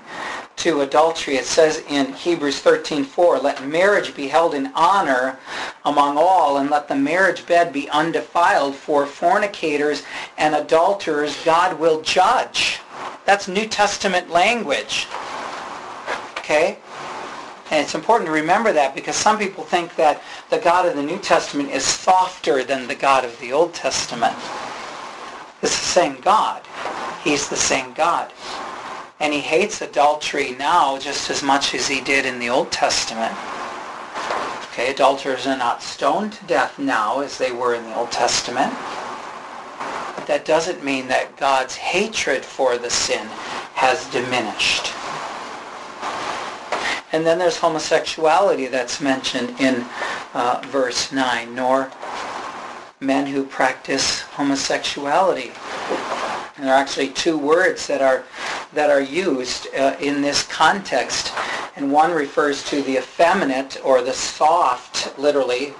[0.55, 1.35] to adultery.
[1.35, 5.38] It says in Hebrews 13:4, "Let marriage be held in honor
[5.83, 10.03] among all, and let the marriage bed be undefiled, for fornicators
[10.38, 12.79] and adulterers God will judge."
[13.25, 15.07] That's New Testament language.
[16.45, 16.77] Okay?
[17.71, 21.01] And it's important to remember that because some people think that the God of the
[21.01, 24.36] New Testament is softer than the God of the Old Testament.
[25.63, 26.62] It's the same God.
[27.23, 28.31] He's the same God.
[29.19, 33.34] And he hates adultery now just as much as he did in the Old Testament.
[34.71, 38.71] Okay, adulterers are not stoned to death now as they were in the Old Testament.
[40.15, 43.25] But that doesn't mean that God's hatred for the sin
[43.73, 44.93] has diminished.
[47.15, 49.86] And then there's homosexuality that's mentioned in
[50.34, 51.89] uh, verse 9, nor
[52.99, 55.54] men who practice homosexuality.
[56.58, 58.25] And there are actually two words that are
[58.73, 61.32] that are used uh, in this context.
[61.78, 65.73] And one refers to the effeminate or the soft, literally,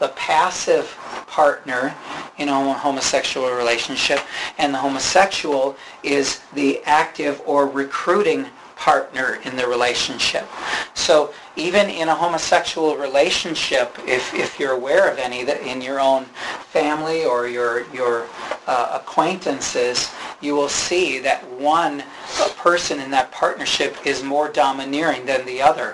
[0.00, 0.86] the passive
[1.26, 1.94] partner
[2.38, 4.20] in a homosexual relationship.
[4.56, 8.46] And the homosexual is the active or recruiting
[8.78, 10.46] partner in the relationship.
[10.94, 16.00] So even in a homosexual relationship, if, if you're aware of any that in your
[16.00, 16.24] own
[16.70, 18.26] family or your, your
[18.66, 20.10] uh, acquaintances,
[20.40, 22.04] you will see that one
[22.56, 25.92] person in that partnership is more domineering than the other.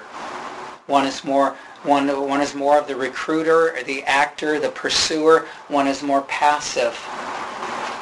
[0.86, 5.46] One is more one, one is more of the recruiter, the actor, the pursuer.
[5.68, 6.98] One is more passive.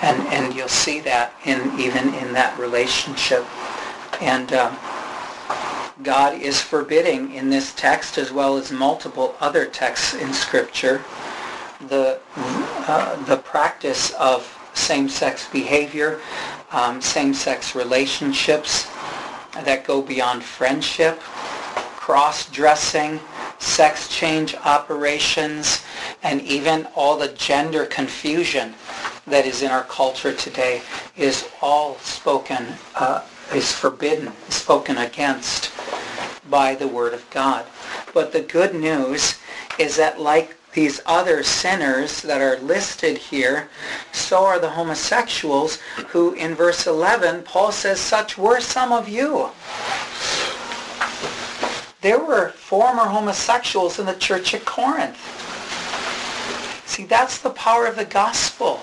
[0.03, 3.45] And, and you'll see that in even in that relationship.
[4.23, 4.71] And uh,
[6.05, 11.03] God is forbidding in this text as well as multiple other texts in Scripture
[11.89, 16.21] the, uh, the practice of same-sex behavior,
[16.71, 18.87] um, same-sex relationships
[19.65, 23.19] that go beyond friendship, cross-dressing,
[23.59, 25.83] sex change operations,
[26.23, 28.73] and even all the gender confusion
[29.27, 30.81] that is in our culture today
[31.17, 33.23] is all spoken uh,
[33.55, 35.71] is forbidden, spoken against
[36.49, 37.65] by the Word of God.
[38.15, 39.38] But the good news
[39.79, 43.69] is that like these other sinners that are listed here,
[44.13, 45.79] so are the homosexuals
[46.09, 49.51] who in verse 11, Paul says, such were some of you.
[52.01, 55.19] There were former homosexuals in the church at Corinth.
[56.87, 58.81] See, that's the power of the gospel.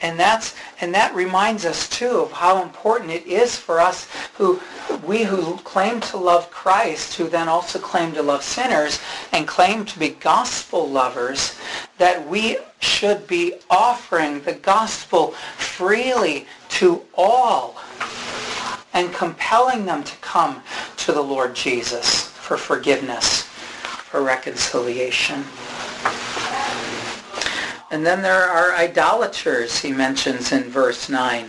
[0.00, 4.60] And that's and that reminds us too of how important it is for us who
[5.04, 9.00] we who claim to love Christ, who then also claim to love sinners
[9.32, 11.58] and claim to be gospel lovers,
[11.98, 17.76] that we should be offering the gospel freely to all
[18.92, 20.62] and compelling them to come
[20.96, 25.44] to the Lord Jesus for forgiveness, for reconciliation.
[27.90, 31.48] And then there are idolaters, he mentions in verse 9.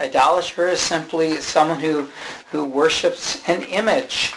[0.00, 2.08] Idolater is simply someone who,
[2.50, 4.34] who worships an image.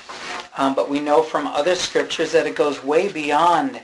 [0.57, 3.81] Um, but we know from other scriptures that it goes way beyond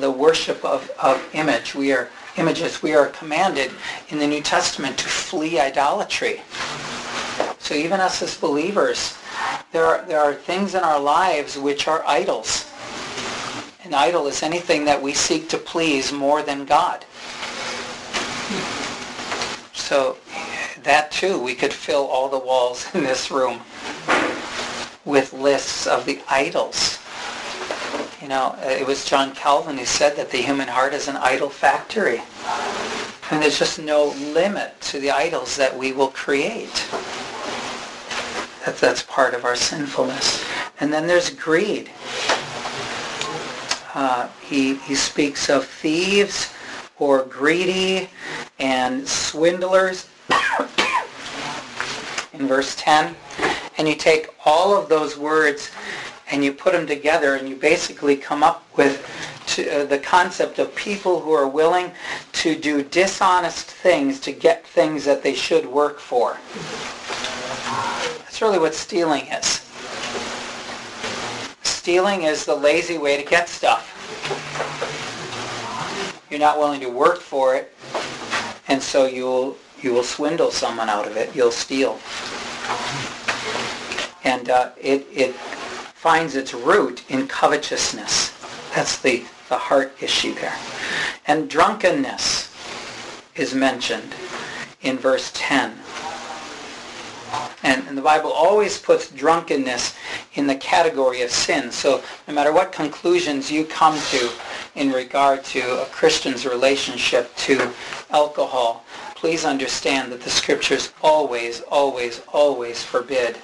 [0.00, 1.74] the worship of, of image.
[1.74, 2.08] We are
[2.38, 2.82] images.
[2.82, 3.70] We are commanded
[4.08, 6.40] in the New Testament to flee idolatry.
[7.58, 9.16] So even us as believers,
[9.72, 12.71] there are, there are things in our lives which are idols.
[13.84, 17.04] An idol is anything that we seek to please more than God.
[19.74, 20.18] So
[20.84, 23.60] that too, we could fill all the walls in this room
[25.04, 27.00] with lists of the idols.
[28.20, 31.16] You know, uh, it was John Calvin who said that the human heart is an
[31.16, 32.22] idol factory.
[33.32, 36.86] And there's just no limit to the idols that we will create.
[38.64, 40.44] That, that's part of our sinfulness.
[40.78, 41.90] And then there's greed.
[43.94, 46.52] Uh, he, he speaks of thieves
[46.98, 48.08] or greedy
[48.58, 50.08] and swindlers
[52.32, 53.14] in verse 10.
[53.78, 55.70] And you take all of those words
[56.30, 59.06] and you put them together and you basically come up with
[59.46, 61.90] to, uh, the concept of people who are willing
[62.32, 66.38] to do dishonest things to get things that they should work for.
[68.20, 69.61] That's really what stealing is.
[71.82, 73.82] Stealing is the lazy way to get stuff.
[76.30, 77.74] You're not willing to work for it,
[78.68, 81.34] and so you'll you will swindle someone out of it.
[81.34, 81.98] You'll steal,
[84.22, 88.30] and uh, it it finds its root in covetousness.
[88.76, 90.56] That's the the heart issue there,
[91.26, 92.48] and drunkenness
[93.34, 94.14] is mentioned
[94.82, 95.72] in verse 10.
[97.92, 99.94] And, the Bible always puts drunkenness
[100.32, 101.70] in the category of sin.
[101.70, 104.30] So no matter what conclusions you come to
[104.76, 107.70] in regard to a Christian's relationship to
[108.08, 108.82] alcohol,
[109.14, 113.36] please understand that the scriptures always, always, always forbid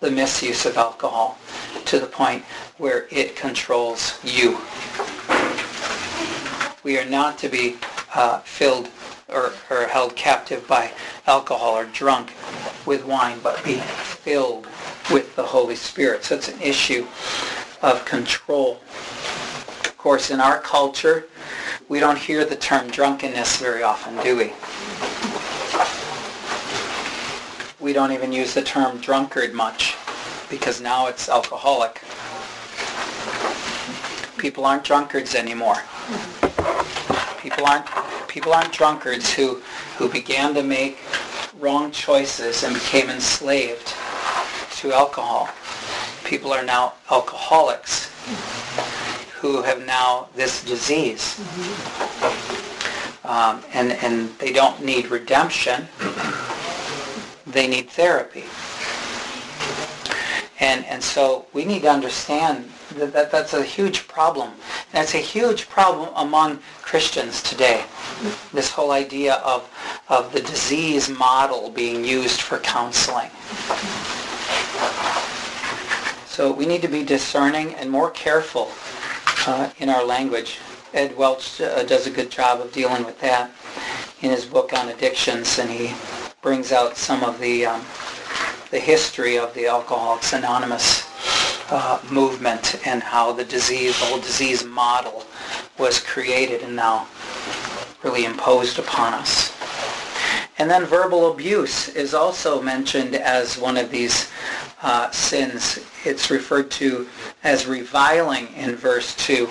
[0.00, 1.36] the misuse of alcohol
[1.84, 2.42] to the point
[2.78, 4.58] where it controls you.
[6.82, 7.76] We are not to be
[8.14, 8.88] uh, filled
[9.28, 10.92] or, or held captive by
[11.26, 12.32] alcohol or drunk
[12.84, 14.66] with wine, but be filled
[15.10, 16.24] with the Holy Spirit.
[16.24, 17.06] So it's an issue
[17.82, 18.80] of control.
[19.84, 21.26] Of course, in our culture,
[21.88, 24.52] we don't hear the term drunkenness very often, do we?
[27.84, 29.96] We don't even use the term drunkard much
[30.48, 32.00] because now it's alcoholic.
[34.38, 35.76] People aren't drunkards anymore.
[37.46, 37.86] People aren't
[38.26, 39.62] people aren't drunkards who
[39.98, 40.98] who began to make
[41.60, 43.94] wrong choices and became enslaved
[44.72, 45.48] to alcohol.
[46.24, 48.10] People are now alcoholics
[49.36, 51.40] who have now this disease.
[53.22, 55.86] Um, and, and they don't need redemption.
[57.46, 58.44] They need therapy.
[60.58, 64.50] And, and so we need to understand that, that that's a huge problem.
[64.98, 67.84] It's a huge problem among Christians today.
[68.54, 69.68] This whole idea of,
[70.08, 73.28] of the disease model being used for counseling.
[76.24, 78.72] So we need to be discerning and more careful
[79.46, 80.60] uh, in our language.
[80.94, 83.50] Ed Welch uh, does a good job of dealing with that
[84.22, 85.92] in his book on addictions, and he
[86.40, 87.82] brings out some of the um,
[88.70, 91.05] the history of the Alcoholics Anonymous
[91.70, 95.24] uh, movement and how the disease, the whole disease model
[95.78, 97.06] was created and now
[98.02, 99.52] really imposed upon us.
[100.58, 104.30] And then verbal abuse is also mentioned as one of these
[104.82, 105.78] uh, sins.
[106.04, 107.06] It's referred to
[107.44, 109.48] as reviling in verse 2,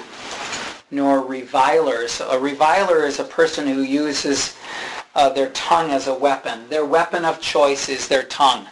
[0.89, 2.22] nor revilers.
[2.22, 4.55] A reviler is a person who uses
[5.13, 6.68] uh, their tongue as a weapon.
[6.70, 8.66] Their weapon of choice is their tongue.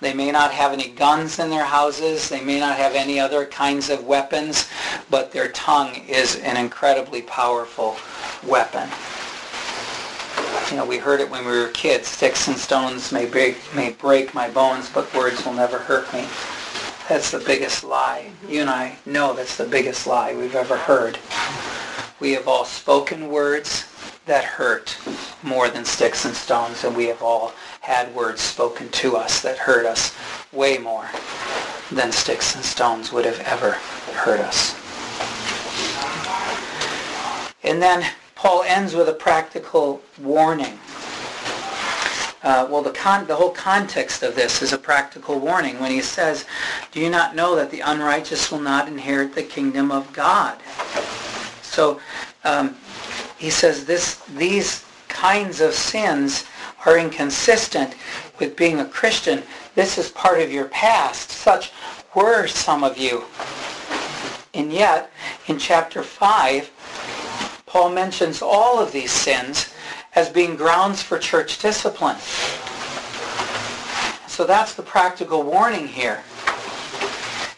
[0.00, 2.28] They may not have any guns in their houses.
[2.28, 4.68] They may not have any other kinds of weapons,
[5.08, 7.96] but their tongue is an incredibly powerful
[8.46, 8.88] weapon.
[10.70, 12.08] You know, we heard it when we were kids.
[12.08, 16.26] Sticks and stones may break, may break my bones, but words will never hurt me.
[17.08, 18.30] That's the biggest lie.
[18.48, 21.18] You and I know that's the biggest lie we've ever heard.
[22.20, 23.86] We have all spoken words
[24.26, 24.98] that hurt
[25.42, 27.52] more than sticks and stones, and we have all
[27.86, 30.12] had words spoken to us that hurt us
[30.50, 31.08] way more
[31.92, 33.70] than sticks and stones would have ever
[34.10, 34.74] hurt us.
[37.62, 40.80] And then Paul ends with a practical warning.
[42.42, 46.00] Uh, well, the, con- the whole context of this is a practical warning when he
[46.00, 46.44] says,
[46.90, 50.58] do you not know that the unrighteous will not inherit the kingdom of God?
[51.62, 52.00] So
[52.42, 52.76] um,
[53.38, 56.46] he says this, these kinds of sins
[56.86, 57.94] are inconsistent
[58.38, 59.42] with being a Christian.
[59.74, 61.30] This is part of your past.
[61.30, 61.72] Such
[62.14, 63.24] were some of you.
[64.54, 65.10] And yet,
[65.48, 69.74] in chapter 5, Paul mentions all of these sins
[70.14, 72.16] as being grounds for church discipline.
[74.28, 76.22] So that's the practical warning here,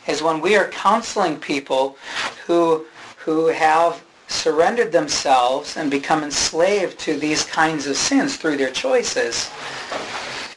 [0.09, 1.97] is when we are counseling people
[2.47, 2.87] who,
[3.19, 9.51] who have surrendered themselves and become enslaved to these kinds of sins through their choices,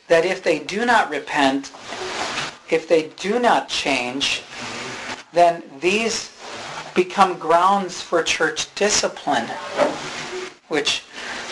[0.08, 1.72] that if they do not repent,
[2.70, 4.44] if they do not change,
[5.34, 6.36] then these
[6.94, 9.48] become grounds for church discipline,
[10.68, 11.04] which,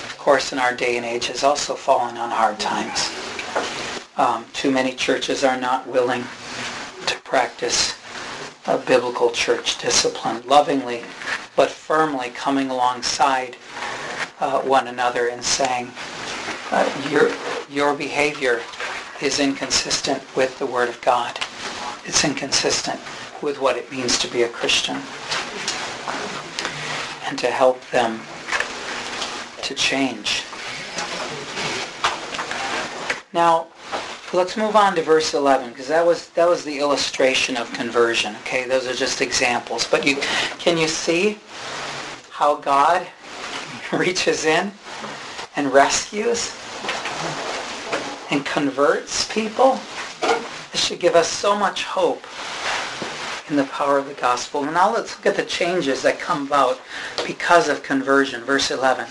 [0.03, 3.09] of course, in our day and age has also fallen on hard times.
[4.17, 6.23] Um, too many churches are not willing
[7.05, 7.93] to practice
[8.69, 11.01] a biblical church discipline lovingly
[11.55, 13.57] but firmly coming alongside
[14.39, 15.91] uh, one another and saying,
[16.71, 17.31] uh, your,
[17.67, 18.61] your behavior
[19.21, 21.37] is inconsistent with the Word of God.
[22.05, 22.99] It's inconsistent
[23.41, 24.97] with what it means to be a Christian.
[27.25, 28.21] And to help them
[29.63, 30.43] to change.
[33.33, 33.67] Now,
[34.33, 38.35] let's move on to verse 11 because that was that was the illustration of conversion.
[38.41, 39.87] Okay, those are just examples.
[39.87, 40.17] But you
[40.57, 41.39] can you see
[42.29, 43.07] how God
[43.91, 44.71] reaches in
[45.55, 46.55] and rescues
[48.31, 49.79] and converts people.
[50.71, 52.23] This should give us so much hope
[53.49, 54.63] in the power of the gospel.
[54.63, 56.79] And now let's look at the changes that come about
[57.25, 58.43] because of conversion.
[58.43, 59.07] Verse 11.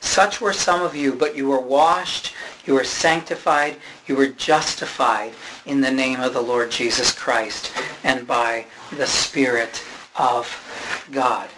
[0.00, 2.33] Such were some of you, but you were washed,
[2.66, 5.32] you were sanctified, you were justified
[5.66, 9.82] in the name of the Lord Jesus Christ and by the Spirit
[10.16, 10.48] of
[11.12, 11.48] God.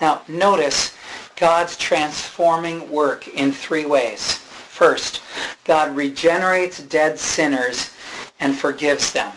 [0.00, 0.94] Now, notice
[1.36, 4.34] God's transforming work in three ways.
[4.34, 5.22] First,
[5.64, 7.90] God regenerates dead sinners
[8.40, 9.32] and forgives them.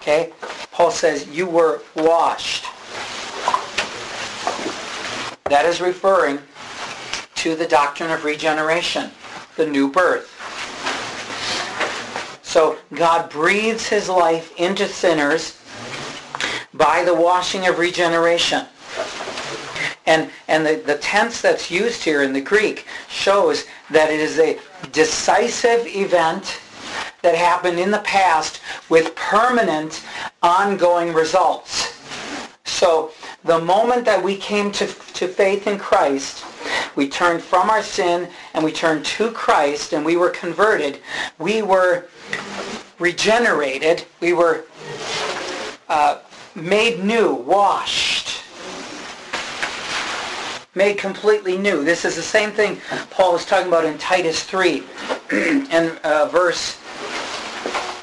[0.00, 0.32] Okay?
[0.72, 2.64] Paul says, you were washed.
[5.44, 6.40] That is referring
[7.36, 9.10] to the doctrine of regeneration,
[9.56, 10.30] the new birth.
[12.42, 15.58] So God breathes his life into sinners
[16.72, 18.66] by the washing of regeneration.
[20.06, 24.38] And, and the, the tense that's used here in the Greek shows that it is
[24.38, 24.58] a
[24.92, 26.60] decisive event
[27.22, 30.04] that happened in the past with permanent
[30.42, 31.98] ongoing results.
[32.66, 33.12] So
[33.44, 36.44] the moment that we came to, to faith in Christ,
[36.96, 41.00] we turned from our sin and we turned to Christ and we were converted.
[41.38, 42.06] We were
[42.98, 44.04] regenerated.
[44.20, 44.64] We were
[45.88, 46.20] uh,
[46.54, 48.24] made new, washed
[50.74, 51.84] made completely new.
[51.84, 52.80] This is the same thing
[53.10, 54.82] Paul was talking about in Titus 3
[55.70, 56.80] and uh, verse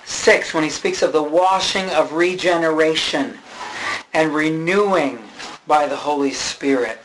[0.05, 3.37] 6 when he speaks of the washing of regeneration
[4.13, 5.19] and renewing
[5.71, 6.99] by the Holy Spirit.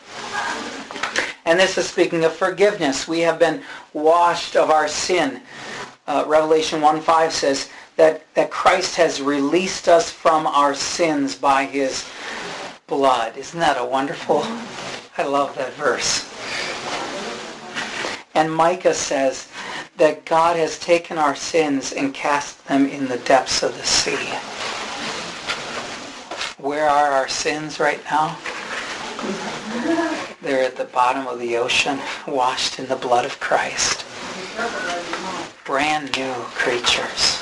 [1.45, 3.07] And this is speaking of forgiveness.
[3.07, 3.61] We have been
[3.93, 5.39] washed of our sin.
[6.05, 12.11] Uh, Revelation 1.5 says that, that Christ has released us from our sins by his
[12.87, 13.37] blood.
[13.37, 14.43] Isn't that a wonderful
[15.17, 16.27] I love that verse.
[18.35, 19.47] And Micah says
[19.95, 24.27] that God has taken our sins and cast them in the depths of the sea.
[26.61, 28.37] Where are our sins right now?
[30.41, 34.05] They're at the bottom of the ocean, washed in the blood of Christ.
[35.65, 37.41] Brand new creatures.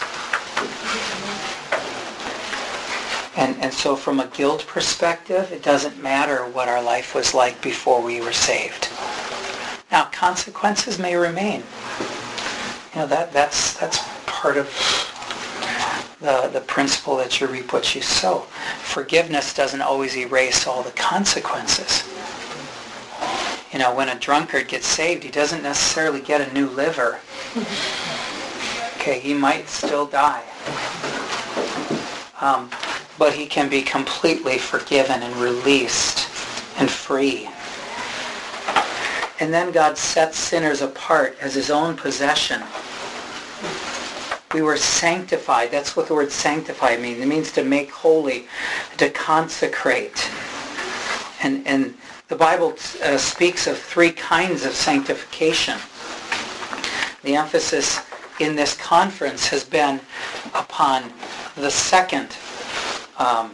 [3.37, 7.61] And, and so from a guilt perspective, it doesn't matter what our life was like
[7.61, 8.87] before we were saved.
[9.91, 11.63] Now, consequences may remain.
[12.93, 14.67] You know, that, that's, that's part of
[16.21, 18.39] the, the principle that you reap what you sow.
[18.81, 22.03] Forgiveness doesn't always erase all the consequences.
[23.71, 27.19] You know, when a drunkard gets saved, he doesn't necessarily get a new liver.
[28.95, 30.43] Okay, he might still die.
[32.41, 32.69] Um,
[33.17, 36.27] but he can be completely forgiven and released
[36.77, 37.49] and free.
[39.39, 42.63] And then God sets sinners apart as his own possession.
[44.55, 45.69] We were sanctified.
[45.69, 47.19] That's what the word sanctify means.
[47.19, 48.47] It means to make holy,
[48.95, 50.31] to consecrate.
[51.43, 51.93] And, and
[52.29, 55.77] the Bible uh, speaks of three kinds of sanctification.
[57.23, 57.99] The emphasis
[58.39, 59.99] in this conference has been
[60.53, 61.11] upon
[61.57, 62.37] the second
[63.17, 63.53] um,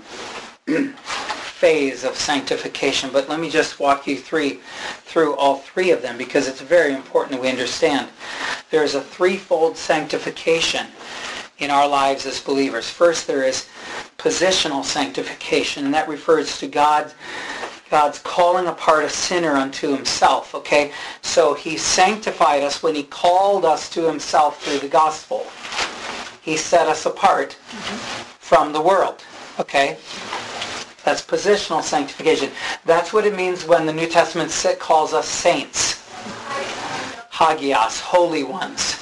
[1.61, 3.11] phase of sanctification.
[3.13, 4.57] But let me just walk you through,
[5.05, 8.09] through all three of them because it's very important that we understand.
[8.71, 10.87] There's a threefold sanctification
[11.59, 12.89] in our lives as believers.
[12.89, 13.69] First, there is
[14.17, 17.13] positional sanctification, and that refers to God
[17.91, 20.93] God's calling apart a sinner unto himself, okay?
[21.21, 25.45] So he sanctified us when he called us to himself through the gospel.
[26.41, 28.23] He set us apart mm-hmm.
[28.39, 29.23] from the world,
[29.59, 29.97] okay?
[31.03, 32.51] That's positional sanctification.
[32.85, 36.01] That's what it means when the New Testament calls us saints.
[37.31, 38.97] Hagios, holy ones.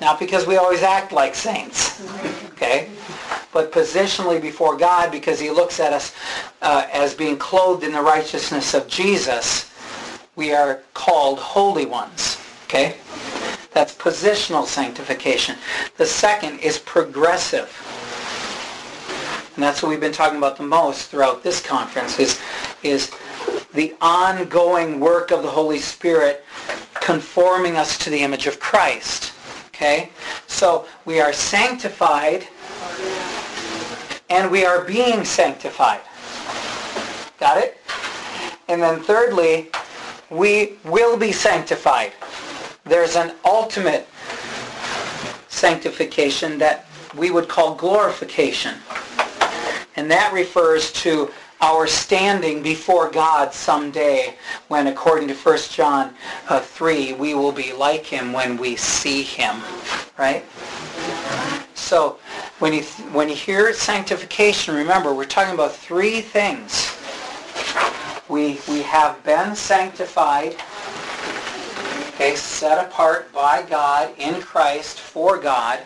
[0.00, 2.00] Not because we always act like saints,
[2.52, 2.88] okay?
[3.52, 6.14] But positionally before God because he looks at us
[6.62, 9.70] uh, as being clothed in the righteousness of Jesus,
[10.36, 12.96] we are called holy ones, okay?
[13.72, 15.56] That's positional sanctification.
[15.96, 17.68] The second is progressive
[19.58, 22.40] and that's what we've been talking about the most throughout this conference is,
[22.84, 23.10] is
[23.74, 26.44] the ongoing work of the Holy Spirit
[26.94, 29.32] conforming us to the image of Christ.
[29.66, 30.10] Okay?
[30.46, 32.46] So we are sanctified
[34.30, 36.02] and we are being sanctified.
[37.40, 37.78] Got it?
[38.68, 39.70] And then thirdly,
[40.30, 42.12] we will be sanctified.
[42.84, 44.06] There's an ultimate
[45.48, 46.86] sanctification that
[47.16, 48.76] we would call glorification.
[49.98, 51.28] And that refers to
[51.60, 54.36] our standing before God someday
[54.68, 56.14] when, according to 1 John
[56.48, 59.56] uh, 3, we will be like him when we see him.
[60.16, 60.44] Right?
[61.74, 62.20] So
[62.60, 66.96] when you, when you hear sanctification, remember, we're talking about three things.
[68.28, 70.54] We, we have been sanctified
[72.18, 75.78] okay, set apart by God in Christ for God.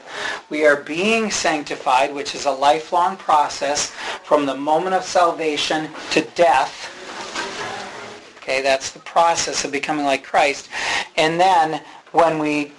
[0.48, 3.90] We are being sanctified, which is a lifelong process
[4.24, 6.88] from the moment of salvation to death.
[8.38, 10.70] Okay, that's the process of becoming like Christ.
[11.18, 12.72] And then when we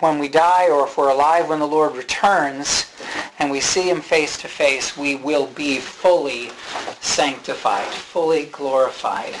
[0.00, 2.92] when we die or if we're alive when the Lord returns
[3.38, 6.50] and we see him face to face, we will be fully
[7.00, 9.34] sanctified, fully glorified.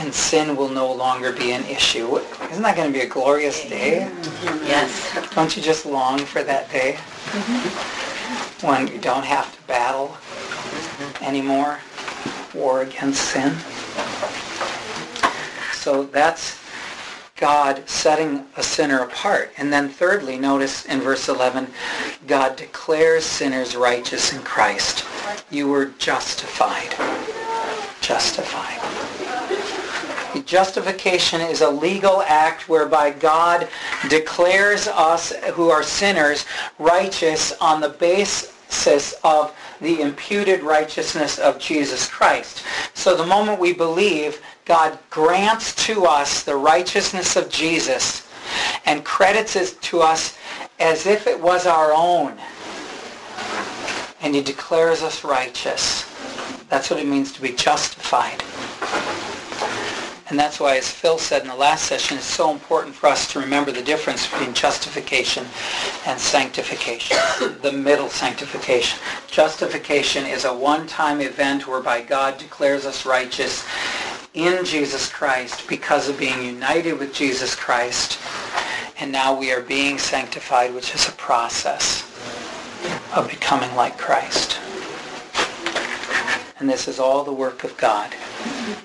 [0.00, 2.16] And sin will no longer be an issue.
[2.50, 4.10] Isn't that going to be a glorious day?
[4.64, 5.16] Yes.
[5.34, 6.94] Don't you just long for that day?
[6.94, 8.66] Mm-hmm.
[8.66, 10.16] When you don't have to battle
[11.20, 11.78] anymore,
[12.54, 13.54] war against sin.
[15.74, 16.58] So that's
[17.36, 19.52] God setting a sinner apart.
[19.56, 21.68] And then thirdly, notice in verse 11,
[22.26, 25.04] God declares sinners righteous in Christ.
[25.50, 26.94] You were justified.
[28.00, 28.99] Justified.
[30.44, 33.68] Justification is a legal act whereby God
[34.08, 36.44] declares us who are sinners
[36.78, 42.64] righteous on the basis of the imputed righteousness of Jesus Christ.
[42.94, 48.28] So the moment we believe, God grants to us the righteousness of Jesus
[48.86, 50.36] and credits it to us
[50.78, 52.38] as if it was our own.
[54.20, 56.04] And he declares us righteous.
[56.68, 58.42] That's what it means to be justified.
[60.30, 63.30] And that's why, as Phil said in the last session, it's so important for us
[63.32, 65.44] to remember the difference between justification
[66.06, 67.16] and sanctification,
[67.62, 69.00] the middle sanctification.
[69.26, 73.66] Justification is a one-time event whereby God declares us righteous
[74.32, 78.20] in Jesus Christ because of being united with Jesus Christ.
[79.00, 82.04] And now we are being sanctified, which is a process
[83.16, 84.60] of becoming like Christ.
[86.60, 88.14] And this is all the work of God.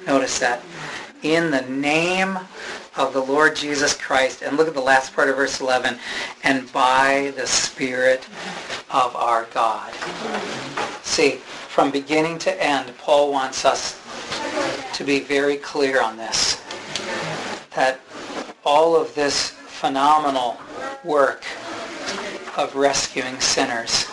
[0.07, 0.63] Notice that
[1.25, 2.37] in the name
[2.95, 4.43] of the Lord Jesus Christ.
[4.43, 5.97] And look at the last part of verse 11.
[6.43, 8.27] And by the Spirit
[8.91, 9.91] of our God.
[11.01, 13.99] See, from beginning to end, Paul wants us
[14.93, 16.61] to be very clear on this.
[17.75, 17.99] That
[18.63, 20.57] all of this phenomenal
[21.03, 21.43] work
[22.55, 24.05] of rescuing sinners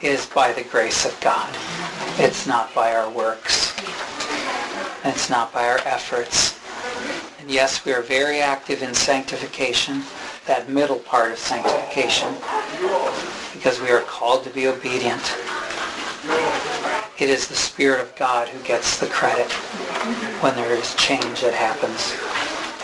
[0.00, 1.48] is by the grace of God.
[2.18, 3.65] It's not by our works.
[5.08, 6.58] It's not by our efforts.
[7.38, 10.02] And yes, we are very active in sanctification,
[10.46, 12.34] that middle part of sanctification,
[13.52, 15.22] because we are called to be obedient.
[17.18, 19.50] it is the Spirit of God who gets the credit
[20.42, 22.12] when there is change that happens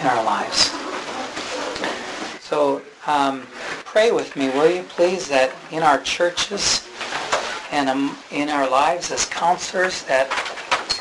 [0.00, 0.70] in our lives.
[2.40, 3.48] So um,
[3.84, 6.88] pray with me, will you please, that in our churches
[7.72, 10.30] and um, in our lives as counselors, that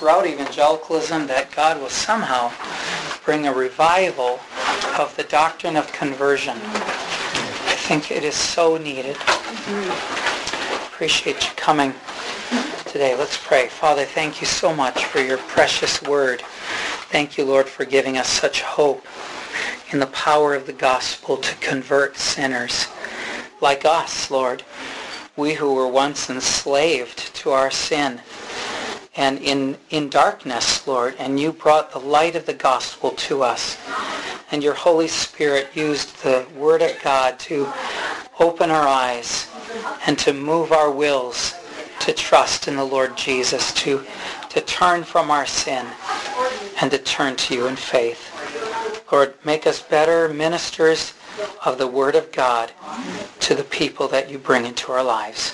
[0.02, 2.52] throughout evangelicalism, that God will somehow
[3.24, 4.40] bring a revival
[4.98, 6.58] of the doctrine of conversion.
[6.58, 9.16] I think it is so needed.
[10.88, 11.94] Appreciate you coming
[12.88, 13.16] today.
[13.16, 13.68] Let's pray.
[13.68, 16.42] Father, thank you so much for your precious word.
[17.12, 19.06] Thank you, Lord, for giving us such hope
[19.92, 22.88] in the power of the gospel to convert sinners
[23.62, 24.64] like us, Lord.
[25.38, 28.22] We who were once enslaved to our sin
[29.16, 33.78] and in, in darkness, Lord, and you brought the light of the gospel to us.
[34.52, 37.72] And your Holy Spirit used the Word of God to
[38.40, 39.50] open our eyes
[40.06, 41.56] and to move our wills
[42.02, 44.04] to trust in the Lord Jesus, to,
[44.50, 45.86] to turn from our sin
[46.82, 48.28] and to turn to you in faith.
[49.12, 51.14] Lord, make us better ministers
[51.64, 52.72] of the Word of God
[53.42, 55.54] to the people that you bring into our lives.